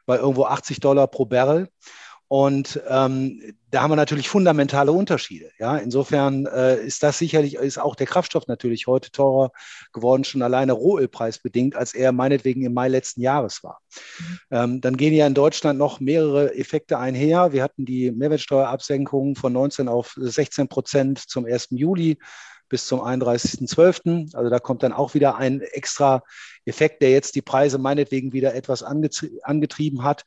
bei 0.07 0.17
irgendwo 0.17 0.45
80 0.45 0.79
Dollar 0.79 1.05
pro 1.05 1.25
Barrel. 1.25 1.69
Und 2.27 2.81
ähm, 2.87 3.41
da 3.69 3.81
haben 3.81 3.91
wir 3.91 3.95
natürlich 3.95 4.29
fundamentale 4.29 4.91
Unterschiede. 4.91 5.51
Ja, 5.59 5.77
insofern 5.77 6.45
äh, 6.45 6.83
ist 6.83 7.03
das 7.03 7.17
sicherlich, 7.17 7.55
ist 7.55 7.77
auch 7.77 7.95
der 7.95 8.07
Kraftstoff 8.07 8.47
natürlich 8.47 8.87
heute 8.87 9.11
teurer 9.11 9.51
geworden, 9.91 10.23
schon 10.23 10.41
alleine 10.41 10.73
Rohölpreisbedingt, 10.73 11.75
als 11.75 11.93
er 11.93 12.11
meinetwegen 12.11 12.63
im 12.63 12.73
Mai 12.73 12.87
letzten 12.87 13.21
Jahres 13.21 13.63
war. 13.63 13.79
Mhm. 14.19 14.39
Ähm, 14.51 14.81
dann 14.81 14.97
gehen 14.97 15.13
ja 15.13 15.27
in 15.27 15.33
Deutschland 15.33 15.77
noch 15.77 15.99
mehrere 15.99 16.55
Effekte 16.55 16.97
einher. 16.97 17.51
Wir 17.51 17.63
hatten 17.63 17.85
die 17.85 18.11
Mehrwertsteuerabsenkung 18.11 19.35
von 19.35 19.53
19 19.53 19.87
auf 19.87 20.13
16 20.17 20.67
Prozent 20.67 21.19
zum 21.19 21.45
1. 21.45 21.67
Juli 21.71 22.17
bis 22.69 22.87
zum 22.87 23.01
31.12. 23.01 24.35
Also 24.35 24.49
da 24.49 24.57
kommt 24.57 24.81
dann 24.81 24.93
auch 24.93 25.13
wieder 25.13 25.35
ein 25.35 25.61
extra 25.61 26.23
Effekt, 26.65 27.01
der 27.01 27.11
jetzt 27.11 27.35
die 27.35 27.43
Preise 27.43 27.77
meinetwegen 27.77 28.33
wieder 28.33 28.55
etwas 28.55 28.81
angetrieben 28.81 30.03
hat. 30.03 30.25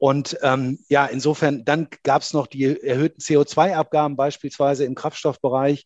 Und 0.00 0.38
ähm, 0.40 0.78
ja, 0.88 1.04
insofern, 1.04 1.62
dann 1.66 1.88
gab 2.04 2.22
es 2.22 2.32
noch 2.32 2.46
die 2.46 2.64
erhöhten 2.82 3.20
CO2-Abgaben 3.20 4.16
beispielsweise 4.16 4.86
im 4.86 4.94
Kraftstoffbereich. 4.94 5.84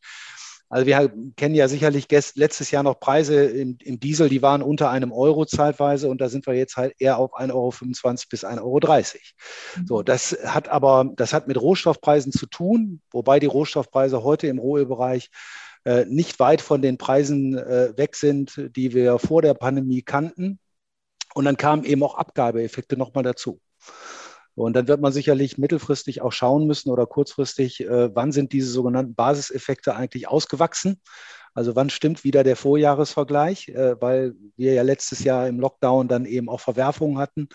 Also 0.69 0.87
wir 0.87 1.13
kennen 1.37 1.57
ja 1.57 1.67
sicherlich 1.67 2.07
letztes 2.09 2.71
Jahr 2.71 2.85
noch 2.85 3.01
Preise 3.01 3.45
im, 3.45 3.77
im, 3.83 3.99
Diesel, 3.99 4.29
die 4.29 4.41
waren 4.41 4.63
unter 4.63 4.91
einem 4.91 5.11
Euro 5.11 5.47
zeitweise 5.47 6.09
und 6.09 6.21
da 6.21 6.29
sind 6.29 6.47
wir 6.47 6.55
jetzt 6.55 6.77
halt 6.77 6.95
eher 7.01 7.19
auf 7.19 7.37
1,25 7.37 7.53
Euro 7.55 7.73
bis 8.31 8.45
1,30 8.45 8.61
Euro. 8.61 9.03
Mhm. 9.79 9.87
So, 9.89 10.03
das 10.05 10.39
hat 10.45 10.69
aber, 10.69 11.11
das 11.17 11.33
hat 11.33 11.49
mit 11.49 11.61
Rohstoffpreisen 11.61 12.31
zu 12.31 12.47
tun, 12.47 13.01
wobei 13.11 13.41
die 13.41 13.47
Rohstoffpreise 13.47 14.23
heute 14.23 14.47
im 14.47 14.61
Rohölbereich 14.61 15.29
äh, 15.85 16.05
nicht 16.05 16.39
weit 16.39 16.61
von 16.61 16.83
den 16.83 16.99
Preisen 16.99 17.59
äh, 17.59 17.93
weg 17.97 18.15
sind, 18.15 18.71
die 18.77 18.95
wir 18.95 19.19
vor 19.19 19.43
der 19.43 19.55
Pandemie 19.55 20.03
kannten. 20.03 20.61
Und 21.35 21.47
dann 21.47 21.57
kamen 21.57 21.83
eben 21.83 22.05
auch 22.05 22.15
Abgabeeffekte 22.15 22.97
nochmal 22.97 23.25
dazu. 23.25 23.61
Und 24.55 24.75
dann 24.77 24.87
wird 24.87 25.01
man 25.01 25.13
sicherlich 25.13 25.59
mittelfristig 25.59 26.23
auch 26.23 26.33
schauen 26.33 26.67
müssen 26.67 26.91
oder 26.91 27.07
kurzfristig, 27.07 27.81
äh, 27.81 28.15
wann 28.15 28.31
sind 28.31 28.53
diese 28.53 28.71
sogenannten 28.71 29.15
Basiseffekte 29.15 29.97
eigentlich 29.97 30.29
ausgewachsen. 30.29 31.01
Also 31.55 31.75
wann 31.77 31.91
stimmt 31.91 32.25
wieder 32.25 32.45
der 32.45 32.57
Vorjahresvergleich, 32.57 33.69
äh, 33.69 34.01
weil 34.01 34.35
wir 34.57 34.75
ja 34.75 34.83
letztes 34.83 35.25
Jahr 35.25 35.49
im 35.49 35.59
Lockdown 35.59 36.09
dann 36.09 36.25
eben 36.25 36.49
auch 36.49 36.61
Verwerfungen 36.61 37.19
hatten. 37.19 37.49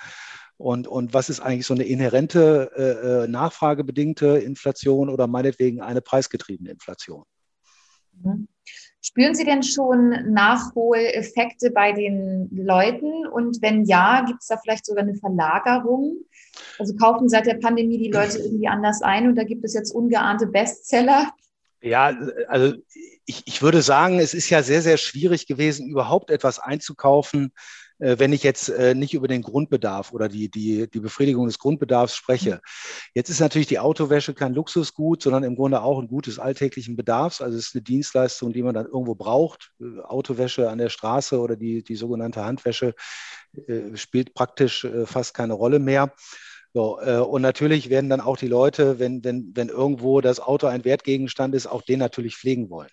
Und, 0.57 0.87
und 0.87 1.13
was 1.13 1.29
ist 1.29 1.39
eigentlich 1.39 1.65
so 1.65 1.73
eine 1.73 1.85
inhärente, 1.85 3.25
äh, 3.25 3.31
nachfragebedingte 3.31 4.37
Inflation 4.39 5.09
oder 5.09 5.25
meinetwegen 5.27 5.81
eine 5.81 6.01
preisgetriebene 6.01 6.71
Inflation? 6.71 7.23
Mhm. 8.11 8.49
Spüren 9.01 9.33
Sie 9.33 9.45
denn 9.45 9.63
schon 9.63 10.33
Nachholeffekte 10.33 11.71
bei 11.71 11.93
den 11.93 12.49
Leuten? 12.51 13.25
Und 13.27 13.61
wenn 13.61 13.85
ja, 13.85 14.25
gibt 14.25 14.41
es 14.41 14.47
da 14.47 14.57
vielleicht 14.57 14.85
sogar 14.85 15.03
eine 15.03 15.15
Verlagerung? 15.15 16.17
Also 16.77 16.95
kaufen 16.95 17.29
seit 17.29 17.45
der 17.45 17.55
Pandemie 17.55 17.97
die 17.97 18.11
Leute 18.11 18.37
irgendwie 18.43 18.67
anders 18.67 19.01
ein 19.01 19.27
und 19.27 19.35
da 19.35 19.43
gibt 19.43 19.63
es 19.63 19.73
jetzt 19.73 19.91
ungeahnte 19.91 20.47
Bestseller? 20.47 21.31
Ja, 21.81 22.13
also 22.49 22.75
ich, 23.25 23.43
ich 23.45 23.61
würde 23.61 23.81
sagen, 23.81 24.19
es 24.19 24.33
ist 24.33 24.49
ja 24.49 24.63
sehr, 24.63 24.81
sehr 24.81 24.97
schwierig 24.97 25.47
gewesen, 25.47 25.89
überhaupt 25.89 26.29
etwas 26.29 26.59
einzukaufen, 26.59 27.53
wenn 27.99 28.33
ich 28.33 28.43
jetzt 28.43 28.69
äh, 28.69 28.95
nicht 28.95 29.13
über 29.13 29.27
den 29.27 29.41
Grundbedarf 29.41 30.13
oder 30.13 30.29
die, 30.29 30.49
die, 30.49 30.89
die 30.89 30.99
Befriedigung 30.99 31.47
des 31.47 31.59
Grundbedarfs 31.59 32.15
spreche. 32.15 32.61
Jetzt 33.13 33.29
ist 33.29 33.41
natürlich 33.41 33.67
die 33.67 33.79
Autowäsche 33.79 34.33
kein 34.33 34.53
Luxusgut, 34.53 35.21
sondern 35.21 35.43
im 35.43 35.55
Grunde 35.55 35.81
auch 35.81 35.99
ein 35.99 36.07
Gut 36.07 36.27
des 36.27 36.39
alltäglichen 36.39 36.95
Bedarfs. 36.95 37.41
Also 37.41 37.57
es 37.57 37.67
ist 37.67 37.75
eine 37.75 37.83
Dienstleistung, 37.83 38.53
die 38.53 38.63
man 38.63 38.73
dann 38.73 38.85
irgendwo 38.85 39.15
braucht. 39.15 39.71
Äh, 39.81 39.99
Autowäsche 40.01 40.69
an 40.69 40.77
der 40.77 40.89
Straße 40.89 41.39
oder 41.39 41.55
die, 41.55 41.83
die 41.83 41.95
sogenannte 41.95 42.43
Handwäsche 42.43 42.95
spielt 43.95 44.35
praktisch 44.35 44.87
fast 45.05 45.33
keine 45.33 45.53
Rolle 45.53 45.79
mehr. 45.79 46.13
So, 46.73 46.99
äh, 47.01 47.17
und 47.17 47.41
natürlich 47.41 47.89
werden 47.89 48.09
dann 48.09 48.21
auch 48.21 48.37
die 48.37 48.47
Leute, 48.47 48.99
wenn, 48.99 49.23
wenn, 49.23 49.51
wenn 49.55 49.69
irgendwo 49.69 50.21
das 50.21 50.39
Auto 50.39 50.67
ein 50.67 50.85
Wertgegenstand 50.85 51.55
ist, 51.55 51.65
auch 51.65 51.81
den 51.81 51.97
natürlich 51.97 52.35
pflegen 52.35 52.69
wollen. 52.69 52.89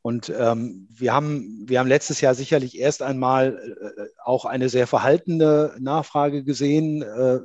Und 0.00 0.32
ähm, 0.34 0.88
wir, 0.90 1.12
haben, 1.12 1.64
wir 1.66 1.80
haben 1.80 1.88
letztes 1.88 2.22
Jahr 2.22 2.34
sicherlich 2.34 2.78
erst 2.78 3.02
einmal 3.02 3.58
äh, 3.58 4.02
auch 4.24 4.46
eine 4.46 4.70
sehr 4.70 4.86
verhaltene 4.86 5.74
Nachfrage 5.78 6.44
gesehen, 6.44 7.02
äh, 7.02 7.40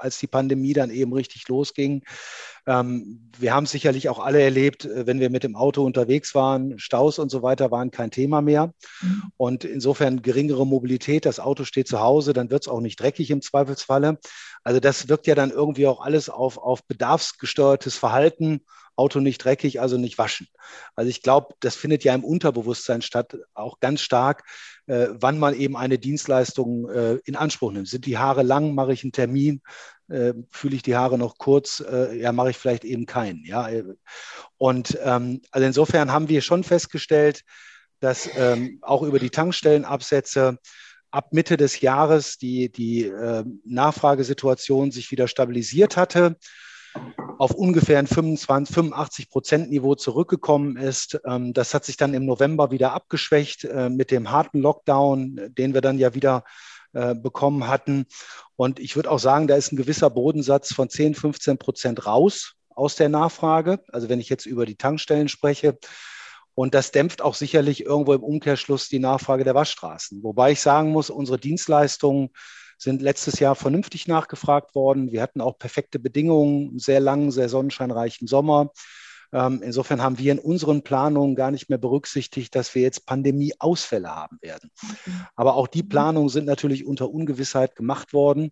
als 0.00 0.18
die 0.18 0.26
Pandemie 0.26 0.72
dann 0.72 0.90
eben 0.90 1.12
richtig 1.12 1.46
losging. 1.48 2.02
Ähm, 2.66 3.30
wir 3.38 3.54
haben 3.54 3.66
sicherlich 3.66 4.08
auch 4.08 4.18
alle 4.18 4.40
erlebt, 4.40 4.84
äh, 4.84 5.06
wenn 5.06 5.20
wir 5.20 5.30
mit 5.30 5.44
dem 5.44 5.56
Auto 5.56 5.84
unterwegs 5.84 6.34
waren, 6.34 6.78
Staus 6.78 7.18
und 7.18 7.30
so 7.30 7.42
weiter 7.42 7.70
waren 7.70 7.90
kein 7.90 8.10
Thema 8.10 8.42
mehr. 8.42 8.72
Mhm. 9.00 9.22
Und 9.36 9.64
insofern 9.64 10.22
geringere 10.22 10.66
Mobilität, 10.66 11.26
das 11.26 11.40
Auto 11.40 11.64
steht 11.64 11.88
zu 11.88 12.00
Hause, 12.00 12.32
dann 12.32 12.50
wird 12.50 12.64
es 12.64 12.68
auch 12.68 12.80
nicht 12.80 13.00
dreckig 13.00 13.30
im 13.30 13.42
Zweifelsfalle. 13.42 14.18
Also 14.62 14.80
das 14.80 15.08
wirkt 15.08 15.26
ja 15.26 15.34
dann 15.34 15.50
irgendwie 15.50 15.86
auch 15.86 16.00
alles 16.00 16.28
auf, 16.28 16.58
auf 16.58 16.84
bedarfsgesteuertes 16.84 17.96
Verhalten. 17.96 18.60
Auto 19.00 19.20
nicht 19.20 19.42
dreckig, 19.42 19.80
also 19.80 19.96
nicht 19.96 20.18
waschen. 20.18 20.46
Also 20.94 21.08
ich 21.08 21.22
glaube, 21.22 21.54
das 21.60 21.74
findet 21.74 22.04
ja 22.04 22.14
im 22.14 22.22
Unterbewusstsein 22.22 23.00
statt, 23.00 23.36
auch 23.54 23.80
ganz 23.80 24.02
stark, 24.02 24.44
äh, 24.86 25.08
wann 25.12 25.38
man 25.38 25.54
eben 25.54 25.76
eine 25.76 25.98
Dienstleistung 25.98 26.88
äh, 26.90 27.14
in 27.24 27.36
Anspruch 27.36 27.72
nimmt. 27.72 27.88
Sind 27.88 28.04
die 28.04 28.18
Haare 28.18 28.42
lang, 28.42 28.74
mache 28.74 28.92
ich 28.92 29.02
einen 29.02 29.12
Termin, 29.12 29.62
äh, 30.08 30.34
fühle 30.50 30.76
ich 30.76 30.82
die 30.82 30.96
Haare 30.96 31.16
noch 31.16 31.38
kurz, 31.38 31.80
äh, 31.80 32.18
ja, 32.18 32.32
mache 32.32 32.50
ich 32.50 32.58
vielleicht 32.58 32.84
eben 32.84 33.06
keinen. 33.06 33.42
Ja? 33.44 33.70
Und 34.58 34.98
ähm, 35.02 35.40
also 35.50 35.66
insofern 35.66 36.12
haben 36.12 36.28
wir 36.28 36.42
schon 36.42 36.62
festgestellt, 36.62 37.42
dass 38.00 38.28
ähm, 38.36 38.78
auch 38.82 39.02
über 39.02 39.18
die 39.18 39.30
Tankstellenabsätze 39.30 40.58
ab 41.10 41.32
Mitte 41.32 41.56
des 41.56 41.80
Jahres 41.80 42.38
die, 42.38 42.70
die 42.70 43.04
äh, 43.04 43.44
Nachfragesituation 43.64 44.90
sich 44.90 45.10
wieder 45.10 45.28
stabilisiert 45.28 45.96
hatte, 45.96 46.36
auf 47.40 47.52
ungefähr 47.52 47.98
ein 47.98 48.06
25, 48.06 48.74
85 48.74 49.30
Prozent 49.30 49.70
Niveau 49.70 49.94
zurückgekommen 49.94 50.76
ist. 50.76 51.18
Ähm, 51.24 51.54
das 51.54 51.72
hat 51.72 51.86
sich 51.86 51.96
dann 51.96 52.12
im 52.12 52.26
November 52.26 52.70
wieder 52.70 52.92
abgeschwächt 52.92 53.64
äh, 53.64 53.88
mit 53.88 54.10
dem 54.10 54.30
harten 54.30 54.60
Lockdown, 54.60 55.40
den 55.56 55.72
wir 55.72 55.80
dann 55.80 55.98
ja 55.98 56.14
wieder 56.14 56.44
äh, 56.92 57.14
bekommen 57.14 57.66
hatten. 57.66 58.04
Und 58.56 58.78
ich 58.78 58.94
würde 58.94 59.10
auch 59.10 59.18
sagen, 59.18 59.46
da 59.46 59.56
ist 59.56 59.72
ein 59.72 59.78
gewisser 59.78 60.10
Bodensatz 60.10 60.74
von 60.74 60.90
10, 60.90 61.14
15 61.14 61.56
Prozent 61.56 62.04
raus 62.04 62.56
aus 62.68 62.96
der 62.96 63.08
Nachfrage. 63.08 63.80
Also 63.88 64.10
wenn 64.10 64.20
ich 64.20 64.28
jetzt 64.28 64.44
über 64.44 64.66
die 64.66 64.76
Tankstellen 64.76 65.28
spreche. 65.28 65.78
Und 66.54 66.74
das 66.74 66.92
dämpft 66.92 67.22
auch 67.22 67.34
sicherlich 67.34 67.86
irgendwo 67.86 68.12
im 68.12 68.22
Umkehrschluss 68.22 68.90
die 68.90 68.98
Nachfrage 68.98 69.44
der 69.44 69.54
Waschstraßen. 69.54 70.22
Wobei 70.22 70.52
ich 70.52 70.60
sagen 70.60 70.90
muss, 70.90 71.08
unsere 71.08 71.38
Dienstleistungen 71.38 72.28
sind 72.80 73.02
letztes 73.02 73.38
Jahr 73.40 73.54
vernünftig 73.54 74.08
nachgefragt 74.08 74.74
worden. 74.74 75.12
Wir 75.12 75.22
hatten 75.22 75.40
auch 75.40 75.58
perfekte 75.58 75.98
Bedingungen, 75.98 76.70
einen 76.70 76.78
sehr 76.78 77.00
langen, 77.00 77.30
sehr 77.30 77.48
sonnenscheinreichen 77.48 78.26
Sommer. 78.26 78.72
Ähm, 79.32 79.60
insofern 79.62 80.02
haben 80.02 80.18
wir 80.18 80.32
in 80.32 80.38
unseren 80.38 80.82
Planungen 80.82 81.36
gar 81.36 81.50
nicht 81.50 81.68
mehr 81.68 81.78
berücksichtigt, 81.78 82.54
dass 82.54 82.74
wir 82.74 82.82
jetzt 82.82 83.06
Pandemieausfälle 83.06 84.08
haben 84.08 84.38
werden. 84.40 84.70
Mhm. 84.82 85.26
Aber 85.36 85.54
auch 85.54 85.68
die 85.68 85.82
Planungen 85.82 86.30
sind 86.30 86.46
natürlich 86.46 86.86
unter 86.86 87.10
Ungewissheit 87.10 87.76
gemacht 87.76 88.12
worden. 88.12 88.50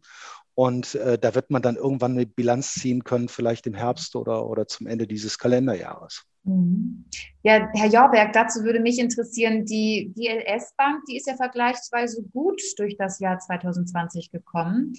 Und 0.55 0.95
äh, 0.97 1.19
da 1.19 1.35
wird 1.35 1.51
man 1.51 1.63
dann 1.63 1.77
irgendwann 1.77 2.13
eine 2.13 2.27
Bilanz 2.27 2.75
ziehen 2.75 3.05
können, 3.05 3.29
vielleicht 3.29 3.67
im 3.67 3.75
Herbst 3.75 4.15
oder, 4.15 4.47
oder 4.47 4.67
zum 4.67 4.89
Ende 4.89 5.07
dieses 5.07 5.39
Kalenderjahres. 5.39 6.25
Mhm. 6.49 7.05
Ja, 7.43 7.69
Herr 7.75 7.89
Jorberg, 7.89 8.33
dazu 8.33 8.65
würde 8.65 8.81
mich 8.81 8.99
interessieren, 8.99 9.65
die 9.65 10.13
GLS 10.17 10.75
Bank, 10.77 11.05
die 11.09 11.17
ist 11.17 11.27
ja 11.27 11.37
vergleichsweise 11.37 12.23
gut 12.33 12.61
durch 12.79 12.97
das 12.97 13.21
Jahr 13.21 13.39
2020 13.39 14.31
gekommen. 14.31 14.95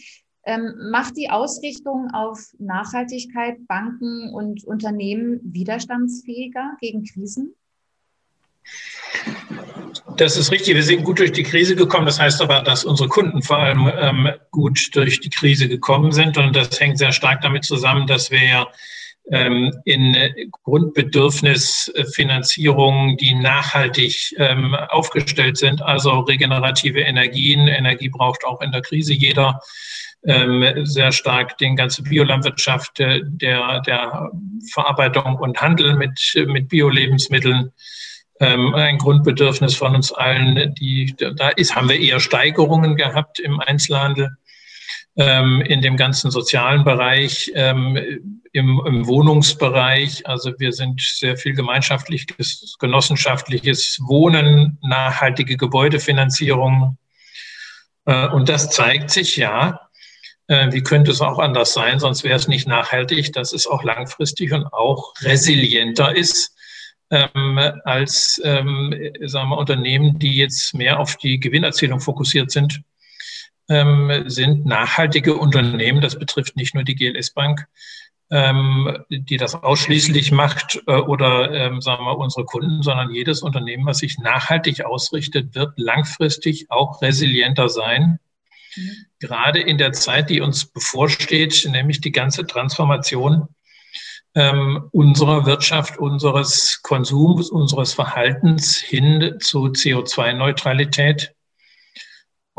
Ähm, 0.45 0.73
macht 0.91 1.17
die 1.17 1.29
Ausrichtung 1.29 2.09
auf 2.13 2.39
Nachhaltigkeit 2.59 3.67
Banken 3.67 4.33
und 4.33 4.63
Unternehmen 4.63 5.41
widerstandsfähiger 5.43 6.77
gegen 6.79 7.03
Krisen? 7.03 7.55
Das 10.17 10.37
ist 10.37 10.51
richtig. 10.51 10.75
Wir 10.75 10.83
sind 10.83 11.03
gut 11.03 11.19
durch 11.19 11.31
die 11.31 11.43
Krise 11.43 11.75
gekommen. 11.75 12.05
Das 12.05 12.19
heißt 12.19 12.41
aber, 12.41 12.61
dass 12.61 12.85
unsere 12.85 13.09
Kunden 13.09 13.41
vor 13.41 13.57
allem 13.57 13.91
ähm, 13.97 14.29
gut 14.51 14.95
durch 14.95 15.19
die 15.19 15.29
Krise 15.29 15.67
gekommen 15.67 16.11
sind. 16.11 16.37
Und 16.37 16.55
das 16.55 16.79
hängt 16.79 16.97
sehr 16.97 17.11
stark 17.11 17.41
damit 17.41 17.65
zusammen, 17.65 18.07
dass 18.07 18.31
wir 18.31 18.43
ja 18.43 18.67
in 19.31 20.17
Grundbedürfnisfinanzierungen, 20.63 23.17
die 23.17 23.35
nachhaltig 23.35 24.33
ähm, 24.37 24.73
aufgestellt 24.73 25.57
sind, 25.57 25.81
also 25.81 26.21
regenerative 26.21 27.01
Energien. 27.01 27.67
Energie 27.67 28.07
braucht 28.09 28.43
auch 28.45 28.61
in 28.61 28.71
der 28.71 28.81
Krise 28.81 29.13
jeder 29.13 29.61
ähm, 30.25 30.85
sehr 30.85 31.11
stark 31.11 31.59
den 31.59 31.75
ganze 31.75 32.01
Biolandwirtschaft, 32.03 32.99
äh, 32.99 33.21
der, 33.23 33.81
der 33.81 34.31
Verarbeitung 34.71 35.35
und 35.35 35.61
Handel 35.61 35.95
mit, 35.95 36.19
mit 36.47 36.69
Bio-Lebensmitteln 36.69 37.71
ein 38.41 38.99
Grundbedürfnis 38.99 39.75
von 39.75 39.95
uns 39.95 40.13
allen. 40.13 40.73
Die, 40.75 41.13
da 41.35 41.49
ist, 41.49 41.75
haben 41.75 41.89
wir 41.89 41.99
eher 41.99 42.21
Steigerungen 42.21 42.95
gehabt 42.95 43.41
im 43.41 43.59
Einzelhandel 43.59 44.37
ähm, 45.19 45.61
in 45.61 45.81
dem 45.81 45.97
ganzen 45.97 46.31
sozialen 46.31 46.85
Bereich, 46.85 47.51
ähm, 47.53 47.97
im, 48.53 48.81
im, 48.85 49.05
Wohnungsbereich. 49.05 50.25
Also 50.25 50.53
wir 50.59 50.71
sind 50.71 51.01
sehr 51.01 51.35
viel 51.35 51.53
gemeinschaftliches, 51.53 52.77
genossenschaftliches 52.79 53.99
Wohnen, 54.01 54.79
nachhaltige 54.81 55.57
Gebäudefinanzierung. 55.57 56.97
Äh, 58.05 58.29
und 58.29 58.47
das 58.47 58.69
zeigt 58.69 59.11
sich 59.11 59.35
ja, 59.35 59.81
äh, 60.47 60.71
wie 60.71 60.81
könnte 60.81 61.11
es 61.11 61.19
auch 61.19 61.37
anders 61.37 61.73
sein, 61.73 61.99
sonst 61.99 62.23
wäre 62.23 62.37
es 62.37 62.47
nicht 62.47 62.67
nachhaltig, 62.67 63.33
dass 63.33 63.51
es 63.51 63.67
auch 63.67 63.83
langfristig 63.83 64.53
und 64.53 64.71
auch 64.71 65.13
resilienter 65.21 66.15
ist 66.15 66.55
ähm, 67.11 67.59
als 67.83 68.39
ähm, 68.45 68.95
sagen 69.25 69.49
wir, 69.49 69.57
Unternehmen, 69.57 70.17
die 70.17 70.37
jetzt 70.37 70.73
mehr 70.73 70.99
auf 70.99 71.17
die 71.17 71.39
Gewinnerzielung 71.39 71.99
fokussiert 71.99 72.51
sind 72.51 72.81
sind 73.69 74.65
nachhaltige 74.65 75.35
Unternehmen. 75.35 76.01
Das 76.01 76.17
betrifft 76.17 76.55
nicht 76.55 76.73
nur 76.73 76.83
die 76.83 76.95
GLS 76.95 77.31
Bank, 77.31 77.67
ähm, 78.31 78.97
die 79.09 79.37
das 79.37 79.55
ausschließlich 79.55 80.31
macht 80.31 80.81
äh, 80.87 80.93
oder 80.93 81.51
ähm, 81.51 81.81
sagen 81.81 82.05
wir 82.05 82.17
unsere 82.17 82.45
Kunden, 82.45 82.83
sondern 82.83 83.11
jedes 83.11 83.41
Unternehmen, 83.41 83.85
was 83.85 83.99
sich 83.99 84.19
nachhaltig 84.19 84.85
ausrichtet, 84.85 85.55
wird 85.55 85.73
langfristig 85.77 86.69
auch 86.69 87.01
resilienter 87.01 87.69
sein. 87.69 88.19
Mhm. 88.75 88.91
Gerade 89.19 89.59
in 89.61 89.77
der 89.77 89.93
Zeit, 89.93 90.29
die 90.29 90.41
uns 90.41 90.65
bevorsteht, 90.65 91.67
nämlich 91.71 92.01
die 92.01 92.11
ganze 92.11 92.45
Transformation 92.45 93.47
ähm, 94.35 94.87
unserer 94.91 95.47
Wirtschaft, 95.47 95.97
unseres 95.97 96.81
Konsums, 96.83 97.49
unseres 97.49 97.93
Verhaltens 97.93 98.77
hin 98.77 99.37
zu 99.39 99.65
CO2-Neutralität 99.65 101.33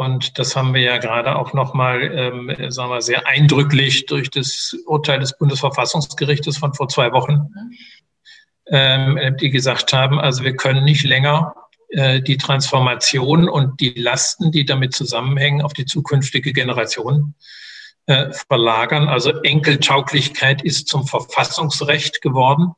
und 0.00 0.38
das 0.38 0.56
haben 0.56 0.72
wir 0.72 0.80
ja 0.80 0.96
gerade 0.96 1.36
auch 1.36 1.52
nochmal, 1.52 2.00
ähm, 2.00 2.70
sagen 2.70 2.90
wir, 2.90 3.02
sehr 3.02 3.26
eindrücklich 3.26 4.06
durch 4.06 4.30
das 4.30 4.74
Urteil 4.86 5.20
des 5.20 5.36
Bundesverfassungsgerichtes 5.36 6.56
von 6.56 6.72
vor 6.72 6.88
zwei 6.88 7.12
Wochen, 7.12 7.48
ähm, 8.68 9.36
die 9.38 9.50
gesagt 9.50 9.92
haben, 9.92 10.18
also 10.18 10.42
wir 10.42 10.56
können 10.56 10.84
nicht 10.86 11.04
länger 11.04 11.54
äh, 11.90 12.22
die 12.22 12.38
Transformation 12.38 13.46
und 13.46 13.78
die 13.82 13.90
Lasten, 13.90 14.50
die 14.50 14.64
damit 14.64 14.94
zusammenhängen, 14.94 15.60
auf 15.60 15.74
die 15.74 15.84
zukünftige 15.84 16.54
Generation 16.54 17.34
äh, 18.06 18.30
verlagern. 18.48 19.06
Also 19.06 19.42
Enkeltauglichkeit 19.42 20.62
ist 20.62 20.88
zum 20.88 21.06
Verfassungsrecht 21.06 22.22
geworden. 22.22 22.72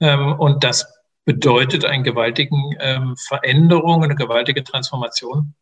Ähm, 0.00 0.32
und 0.32 0.64
das 0.64 0.86
bedeutet 1.26 1.84
eine 1.84 2.02
gewaltige 2.02 2.56
ähm, 2.80 3.14
Veränderung, 3.18 4.04
eine 4.04 4.14
gewaltige 4.14 4.64
Transformation 4.64 5.54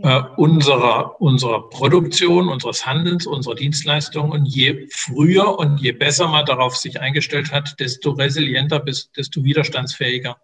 äh, 0.00 0.22
unserer, 0.36 1.20
unserer 1.20 1.68
Produktion, 1.68 2.48
unseres 2.48 2.86
Handelns, 2.86 3.26
unserer 3.26 3.54
Dienstleistungen. 3.54 4.32
Und 4.32 4.46
je 4.46 4.88
früher 4.90 5.58
und 5.58 5.78
je 5.80 5.92
besser 5.92 6.28
man 6.28 6.46
darauf 6.46 6.76
sich 6.76 7.00
eingestellt 7.00 7.52
hat, 7.52 7.78
desto 7.78 8.12
resilienter, 8.12 8.80
desto 8.80 9.44
widerstandsfähiger 9.44 10.38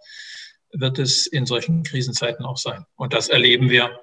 wird 0.72 0.98
es 0.98 1.26
in 1.26 1.46
solchen 1.46 1.82
Krisenzeiten 1.82 2.44
auch 2.44 2.58
sein. 2.58 2.84
Und 2.96 3.14
das 3.14 3.28
erleben 3.28 3.70
wir 3.70 4.00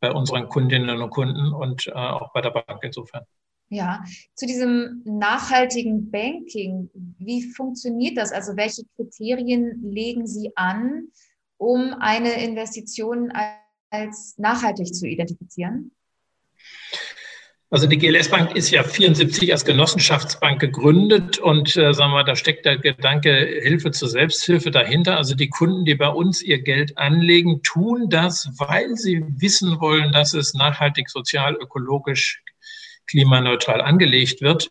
bei 0.00 0.12
unseren 0.12 0.48
Kundinnen 0.48 1.00
und 1.00 1.10
Kunden 1.10 1.52
und 1.52 1.86
äh, 1.86 1.92
auch 1.92 2.32
bei 2.32 2.40
der 2.40 2.50
Bank 2.50 2.80
insofern. 2.82 3.24
Ja, 3.70 4.02
zu 4.34 4.46
diesem 4.46 5.02
nachhaltigen 5.04 6.10
Banking, 6.10 6.90
wie 7.18 7.42
funktioniert 7.52 8.16
das? 8.16 8.32
Also 8.32 8.56
welche 8.56 8.82
Kriterien 8.96 9.82
legen 9.82 10.26
Sie 10.26 10.52
an, 10.56 11.08
um 11.58 11.94
eine 12.00 12.42
Investition 12.42 13.30
als 13.90 14.36
nachhaltig 14.38 14.94
zu 14.94 15.06
identifizieren? 15.06 15.92
Also 17.70 17.86
die 17.86 17.98
GLS 17.98 18.30
Bank 18.30 18.56
ist 18.56 18.70
ja 18.70 18.82
74 18.82 19.52
als 19.52 19.66
Genossenschaftsbank 19.66 20.58
gegründet 20.58 21.38
und 21.38 21.76
äh, 21.76 21.92
sagen 21.92 22.12
wir, 22.12 22.24
da 22.24 22.34
steckt 22.34 22.64
der 22.64 22.78
Gedanke 22.78 23.30
Hilfe 23.62 23.90
zur 23.90 24.08
Selbsthilfe 24.08 24.70
dahinter. 24.70 25.18
Also 25.18 25.34
die 25.34 25.50
Kunden, 25.50 25.84
die 25.84 25.94
bei 25.94 26.08
uns 26.08 26.40
ihr 26.40 26.62
Geld 26.62 26.96
anlegen, 26.96 27.62
tun 27.62 28.08
das, 28.08 28.48
weil 28.56 28.96
sie 28.96 29.22
wissen 29.36 29.80
wollen, 29.80 30.12
dass 30.12 30.32
es 30.32 30.54
nachhaltig, 30.54 31.10
sozial, 31.10 31.56
ökologisch, 31.56 32.42
klimaneutral 33.06 33.82
angelegt 33.82 34.40
wird. 34.40 34.70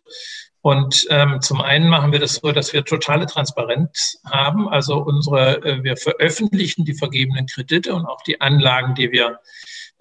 Und 0.60 1.06
ähm, 1.10 1.40
zum 1.40 1.60
einen 1.60 1.88
machen 1.88 2.12
wir 2.12 2.18
das 2.18 2.36
so, 2.36 2.50
dass 2.50 2.72
wir 2.72 2.84
totale 2.84 3.26
Transparenz 3.26 4.20
haben. 4.26 4.68
Also 4.68 4.98
unsere, 4.98 5.62
äh, 5.62 5.82
wir 5.84 5.96
veröffentlichen 5.96 6.84
die 6.84 6.94
vergebenen 6.94 7.46
Kredite 7.46 7.94
und 7.94 8.06
auch 8.06 8.22
die 8.22 8.40
Anlagen, 8.40 8.94
die 8.94 9.12
wir 9.12 9.38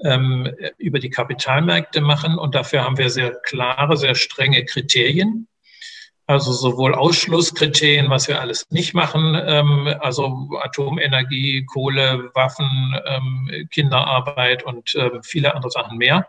ähm, 0.04 0.52
über 0.78 1.00
die 1.00 1.12
Kapitalmärkte 1.12 2.02
machen. 2.02 2.38
Und 2.38 2.56
dafür 2.56 2.84
haben 2.84 2.98
wir 2.98 3.10
sehr 3.10 3.36
klare, 3.46 3.98
sehr 3.98 4.16
strenge 4.16 4.66
Kriterien. 4.66 5.48
Also 6.26 6.52
sowohl 6.52 6.94
Ausschlusskriterien, 6.94 8.10
was 8.10 8.28
wir 8.28 8.42
alles 8.42 8.66
nicht 8.70 8.94
machen, 8.94 9.40
ähm, 9.42 9.96
also 10.02 10.50
Atomenergie, 10.62 11.66
Kohle, 11.66 12.32
Waffen, 12.34 13.00
ähm, 13.06 13.68
Kinderarbeit 13.72 14.64
und 14.64 14.94
äh, 14.96 15.12
viele 15.24 15.56
andere 15.56 15.72
Sachen 15.72 15.98
mehr 15.98 16.28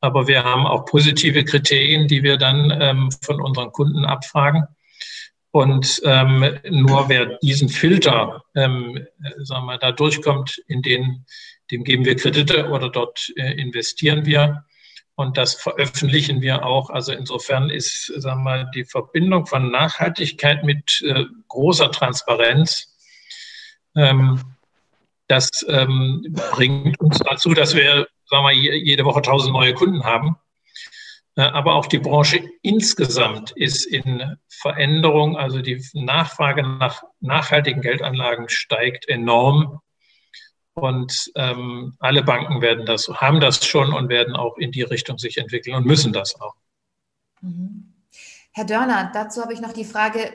aber 0.00 0.28
wir 0.28 0.44
haben 0.44 0.66
auch 0.66 0.84
positive 0.84 1.44
Kriterien, 1.44 2.08
die 2.08 2.22
wir 2.22 2.36
dann 2.36 2.70
ähm, 2.80 3.10
von 3.22 3.40
unseren 3.40 3.72
Kunden 3.72 4.04
abfragen. 4.04 4.66
Und 5.50 6.00
ähm, 6.04 6.58
nur 6.68 7.08
wer 7.08 7.38
diesen 7.38 7.68
Filter, 7.68 8.42
ähm, 8.54 9.06
sagen 9.38 9.66
wir, 9.66 9.78
da 9.78 9.92
durchkommt, 9.92 10.62
in 10.68 10.82
den, 10.82 11.24
dem 11.70 11.84
geben 11.84 12.04
wir 12.04 12.16
Kredite 12.16 12.68
oder 12.68 12.90
dort 12.90 13.32
äh, 13.36 13.60
investieren 13.60 14.26
wir. 14.26 14.64
Und 15.14 15.36
das 15.36 15.54
veröffentlichen 15.54 16.42
wir 16.42 16.64
auch. 16.64 16.90
Also 16.90 17.12
insofern 17.12 17.70
ist, 17.70 18.06
sagen 18.16 18.44
wir, 18.44 18.70
die 18.74 18.84
Verbindung 18.84 19.46
von 19.46 19.70
Nachhaltigkeit 19.70 20.62
mit 20.64 21.02
äh, 21.02 21.24
großer 21.48 21.90
Transparenz 21.90 22.94
ähm, 23.96 24.40
das 25.26 25.50
ähm, 25.68 26.24
bringt 26.52 26.98
uns 27.00 27.18
dazu, 27.18 27.52
dass 27.52 27.74
wir 27.74 28.08
sagen 28.28 28.46
wir, 28.46 28.52
jede 28.52 29.04
Woche 29.04 29.22
tausend 29.22 29.52
neue 29.52 29.74
Kunden 29.74 30.04
haben. 30.04 30.36
Äh, 31.36 31.42
aber 31.42 31.74
auch 31.74 31.86
die 31.86 31.98
Branche 31.98 32.42
insgesamt 32.62 33.52
ist 33.52 33.86
in 33.86 34.36
Veränderung. 34.48 35.36
Also 35.36 35.60
die 35.60 35.82
Nachfrage 35.94 36.62
nach 36.62 37.02
nachhaltigen 37.20 37.80
Geldanlagen 37.80 38.48
steigt 38.48 39.08
enorm. 39.08 39.80
Und 40.74 41.32
ähm, 41.34 41.96
alle 41.98 42.22
Banken 42.22 42.60
werden 42.60 42.86
das, 42.86 43.08
haben 43.08 43.40
das 43.40 43.64
schon 43.66 43.92
und 43.92 44.08
werden 44.08 44.36
auch 44.36 44.56
in 44.58 44.70
die 44.70 44.82
Richtung 44.82 45.18
sich 45.18 45.38
entwickeln 45.38 45.74
und 45.74 45.86
müssen 45.86 46.12
das 46.12 46.40
auch. 46.40 46.54
Mhm. 47.40 47.94
Herr 48.52 48.64
Dörner, 48.64 49.10
dazu 49.12 49.42
habe 49.42 49.52
ich 49.52 49.60
noch 49.60 49.72
die 49.72 49.84
Frage, 49.84 50.32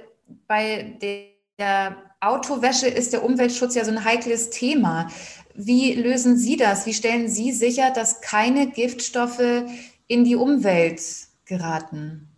bei 0.47 0.97
der 1.01 2.12
Autowäsche 2.23 2.88
ist 2.88 3.13
der 3.13 3.23
Umweltschutz 3.23 3.75
ja 3.75 3.83
so 3.83 3.91
ein 3.91 4.03
heikles 4.03 4.49
Thema. 4.49 5.09
Wie 5.55 5.93
lösen 5.93 6.38
Sie 6.38 6.57
das? 6.57 6.86
Wie 6.86 6.93
stellen 6.93 7.27
Sie 7.27 7.51
sicher, 7.51 7.91
dass 7.91 8.21
keine 8.21 8.71
Giftstoffe 8.71 9.65
in 10.07 10.23
die 10.23 10.36
Umwelt 10.36 11.01
geraten? 11.45 12.29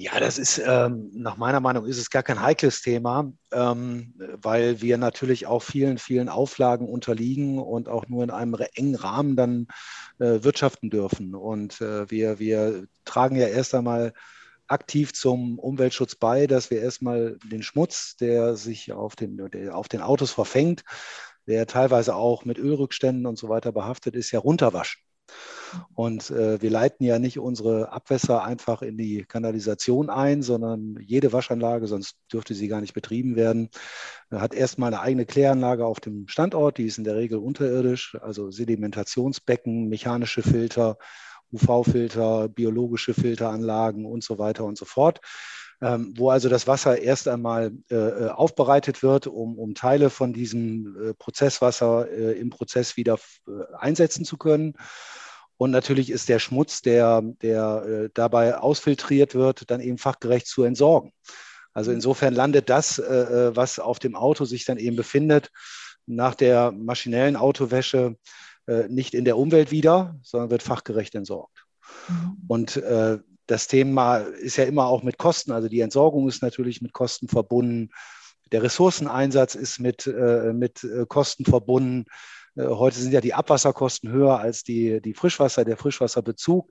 Ja, 0.00 0.20
das 0.20 0.38
ist 0.38 0.62
ähm, 0.64 1.10
nach 1.12 1.36
meiner 1.38 1.58
Meinung 1.58 1.84
ist 1.84 1.98
es 1.98 2.08
gar 2.08 2.22
kein 2.22 2.40
heikles 2.40 2.82
Thema, 2.82 3.32
ähm, 3.50 4.14
weil 4.40 4.80
wir 4.80 4.96
natürlich 4.96 5.48
auch 5.48 5.60
vielen, 5.60 5.98
vielen 5.98 6.28
Auflagen 6.28 6.88
unterliegen 6.88 7.58
und 7.58 7.88
auch 7.88 8.06
nur 8.06 8.22
in 8.22 8.30
einem 8.30 8.54
engen 8.74 8.94
Rahmen 8.94 9.34
dann 9.34 9.66
äh, 10.20 10.44
wirtschaften 10.44 10.88
dürfen. 10.88 11.34
Und 11.34 11.80
äh, 11.80 12.08
wir, 12.12 12.38
wir 12.38 12.86
tragen 13.04 13.34
ja 13.34 13.48
erst 13.48 13.74
einmal 13.74 14.12
aktiv 14.68 15.12
zum 15.12 15.58
Umweltschutz 15.58 16.14
bei, 16.14 16.46
dass 16.46 16.70
wir 16.70 16.80
erstmal 16.80 17.38
den 17.50 17.62
Schmutz, 17.62 18.16
der 18.16 18.56
sich 18.56 18.92
auf 18.92 19.16
den, 19.16 19.36
der 19.50 19.76
auf 19.76 19.88
den 19.88 20.02
Autos 20.02 20.30
verfängt, 20.32 20.84
der 21.46 21.66
teilweise 21.66 22.14
auch 22.14 22.44
mit 22.44 22.58
Ölrückständen 22.58 23.26
und 23.26 23.38
so 23.38 23.48
weiter 23.48 23.72
behaftet 23.72 24.14
ist, 24.14 24.30
ja 24.30 24.38
runterwaschen. 24.38 25.02
Und 25.94 26.30
äh, 26.30 26.60
wir 26.62 26.70
leiten 26.70 27.04
ja 27.04 27.18
nicht 27.18 27.38
unsere 27.38 27.92
Abwässer 27.92 28.42
einfach 28.42 28.80
in 28.82 28.96
die 28.96 29.24
Kanalisation 29.24 30.08
ein, 30.08 30.42
sondern 30.42 30.96
jede 31.00 31.32
Waschanlage, 31.32 31.86
sonst 31.86 32.16
dürfte 32.32 32.54
sie 32.54 32.68
gar 32.68 32.80
nicht 32.80 32.94
betrieben 32.94 33.36
werden, 33.36 33.68
hat 34.30 34.54
erstmal 34.54 34.92
eine 34.94 35.02
eigene 35.02 35.26
Kläranlage 35.26 35.84
auf 35.84 36.00
dem 36.00 36.28
Standort. 36.28 36.78
Die 36.78 36.86
ist 36.86 36.98
in 36.98 37.04
der 37.04 37.16
Regel 37.16 37.38
unterirdisch, 37.38 38.16
also 38.20 38.50
Sedimentationsbecken, 38.50 39.88
mechanische 39.88 40.42
Filter, 40.42 40.96
UV-Filter, 41.52 42.48
biologische 42.48 43.14
Filteranlagen 43.14 44.04
und 44.04 44.24
so 44.24 44.38
weiter 44.38 44.64
und 44.64 44.78
so 44.78 44.84
fort. 44.84 45.20
Ähm, 45.80 46.12
wo 46.16 46.30
also 46.30 46.48
das 46.48 46.66
Wasser 46.66 46.98
erst 47.00 47.28
einmal 47.28 47.70
äh, 47.88 47.94
äh 47.94 48.28
aufbereitet 48.30 49.04
wird, 49.04 49.28
um, 49.28 49.56
um, 49.56 49.74
Teile 49.74 50.10
von 50.10 50.32
diesem 50.32 51.10
äh, 51.10 51.14
Prozesswasser 51.14 52.10
äh, 52.10 52.32
im 52.32 52.50
Prozess 52.50 52.96
wieder 52.96 53.16
äh, 53.46 53.76
einsetzen 53.76 54.24
zu 54.24 54.36
können. 54.38 54.74
Und 55.56 55.70
natürlich 55.70 56.10
ist 56.10 56.28
der 56.28 56.40
Schmutz, 56.40 56.82
der, 56.82 57.22
der 57.42 57.84
äh, 57.86 58.10
dabei 58.12 58.58
ausfiltriert 58.58 59.36
wird, 59.36 59.70
dann 59.70 59.80
eben 59.80 59.98
fachgerecht 59.98 60.48
zu 60.48 60.64
entsorgen. 60.64 61.12
Also 61.74 61.92
insofern 61.92 62.34
landet 62.34 62.70
das, 62.70 62.98
was 62.98 63.78
auf 63.78 64.00
dem 64.00 64.16
Auto 64.16 64.44
sich 64.46 64.64
dann 64.64 64.78
eben 64.78 64.96
befindet, 64.96 65.52
nach 66.06 66.34
der 66.34 66.72
maschinellen 66.72 67.36
Autowäsche 67.36 68.16
nicht 68.88 69.14
in 69.14 69.24
der 69.24 69.38
Umwelt 69.38 69.70
wieder, 69.70 70.16
sondern 70.22 70.50
wird 70.50 70.62
fachgerecht 70.62 71.14
entsorgt. 71.14 71.64
Mhm. 72.08 72.36
Und 72.48 72.76
äh, 72.76 73.18
das 73.46 73.66
Thema 73.66 74.18
ist 74.18 74.56
ja 74.56 74.64
immer 74.64 74.86
auch 74.86 75.02
mit 75.02 75.16
Kosten. 75.18 75.52
Also 75.52 75.68
die 75.68 75.80
Entsorgung 75.80 76.28
ist 76.28 76.42
natürlich 76.42 76.82
mit 76.82 76.92
Kosten 76.92 77.28
verbunden. 77.28 77.90
Der 78.52 78.62
Ressourceneinsatz 78.62 79.54
ist 79.54 79.78
mit, 79.78 80.06
äh, 80.06 80.52
mit 80.52 80.86
Kosten 81.08 81.44
verbunden. 81.44 82.06
Äh, 82.58 82.66
heute 82.66 82.98
sind 82.98 83.12
ja 83.12 83.20
die 83.20 83.34
Abwasserkosten 83.34 84.10
höher 84.10 84.38
als 84.38 84.64
die, 84.64 85.00
die 85.00 85.14
Frischwasser, 85.14 85.64
der 85.64 85.76
Frischwasserbezug. 85.76 86.70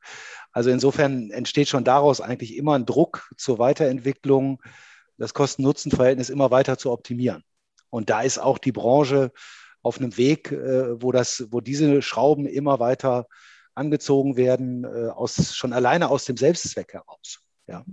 Also 0.52 0.70
insofern 0.70 1.32
entsteht 1.32 1.70
schon 1.70 1.84
daraus 1.84 2.22
eigentlich 2.22 2.56
immer 2.56 2.76
ein 2.76 2.86
Druck 2.86 3.30
zur 3.38 3.60
Weiterentwicklung, 3.60 4.62
das 5.18 5.34
Kosten-Nutzen-Verhältnis 5.34 6.30
immer 6.30 6.52
weiter 6.52 6.78
zu 6.78 6.92
optimieren. 6.92 7.44
Und 7.90 8.10
da 8.10 8.22
ist 8.22 8.38
auch 8.38 8.58
die 8.58 8.72
Branche 8.72 9.32
auf 9.88 10.00
einem 10.00 10.18
Weg, 10.18 10.52
äh, 10.52 11.02
wo, 11.02 11.12
das, 11.12 11.48
wo 11.50 11.62
diese 11.62 12.02
Schrauben 12.02 12.46
immer 12.46 12.80
weiter 12.80 13.26
angezogen 13.74 14.36
werden, 14.36 14.84
äh, 14.84 15.08
aus, 15.08 15.56
schon 15.56 15.72
alleine 15.72 16.10
aus 16.10 16.26
dem 16.26 16.36
Selbstzweck 16.36 16.94
heraus. 16.94 17.42
Ja. 17.68 17.86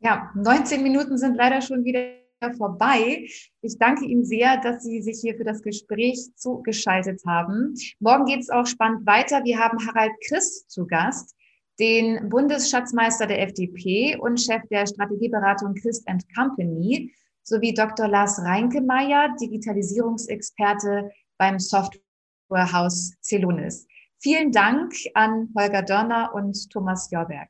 ja, 0.00 0.30
19 0.34 0.82
Minuten 0.82 1.18
sind 1.18 1.36
leider 1.36 1.60
schon 1.60 1.84
wieder 1.84 2.20
vorbei. 2.56 3.26
Ich 3.60 3.78
danke 3.78 4.06
Ihnen 4.06 4.24
sehr, 4.24 4.56
dass 4.58 4.82
Sie 4.82 5.02
sich 5.02 5.18
hier 5.20 5.36
für 5.36 5.44
das 5.44 5.62
Gespräch 5.62 6.30
zugeschaltet 6.36 7.20
haben. 7.26 7.74
Morgen 7.98 8.24
geht 8.24 8.40
es 8.40 8.50
auch 8.50 8.66
spannend 8.66 9.06
weiter. 9.06 9.44
Wir 9.44 9.58
haben 9.58 9.78
Harald 9.86 10.12
Christ 10.26 10.70
zu 10.70 10.86
Gast, 10.86 11.36
den 11.78 12.28
Bundesschatzmeister 12.30 13.26
der 13.26 13.42
FDP 13.42 14.16
und 14.16 14.40
Chef 14.40 14.62
der 14.70 14.86
Strategieberatung 14.86 15.74
Christ 15.74 16.06
Company, 16.34 17.12
sowie 17.50 17.74
Dr. 17.74 18.06
Lars 18.06 18.38
Reinkemeyer, 18.38 19.34
Digitalisierungsexperte 19.40 21.10
beim 21.36 21.58
Softwarehaus 21.58 23.12
Celonis. 23.20 23.88
Vielen 24.18 24.52
Dank 24.52 24.94
an 25.14 25.48
Holger 25.56 25.82
Dörner 25.82 26.30
und 26.32 26.70
Thomas 26.70 27.10
Jorberg. 27.10 27.48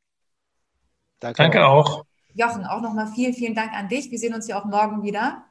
Danke, 1.19 1.43
Danke 1.43 1.67
auch. 1.67 2.03
Jochen, 2.33 2.65
auch 2.65 2.81
nochmal 2.81 3.07
vielen, 3.13 3.33
vielen 3.33 3.53
Dank 3.53 3.73
an 3.73 3.89
dich. 3.89 4.09
Wir 4.09 4.17
sehen 4.17 4.33
uns 4.33 4.47
ja 4.47 4.59
auch 4.59 4.65
morgen 4.65 5.03
wieder. 5.03 5.45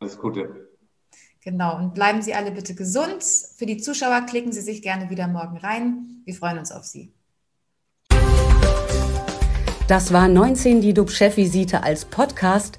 Alles 0.00 0.18
Gute. 0.18 0.70
Genau, 1.42 1.76
und 1.76 1.92
bleiben 1.94 2.22
Sie 2.22 2.32
alle 2.32 2.52
bitte 2.52 2.74
gesund. 2.74 3.22
Für 3.22 3.66
die 3.66 3.76
Zuschauer 3.76 4.22
klicken 4.22 4.52
Sie 4.52 4.62
sich 4.62 4.80
gerne 4.80 5.10
wieder 5.10 5.28
morgen 5.28 5.58
rein. 5.58 6.22
Wir 6.24 6.34
freuen 6.34 6.58
uns 6.58 6.72
auf 6.72 6.84
Sie. 6.84 7.12
Das 9.86 10.12
war 10.12 10.28
19 10.28 10.80
die 10.80 10.94
DUB-Chefvisite 10.94 11.82
als 11.82 12.06
Podcast. 12.06 12.78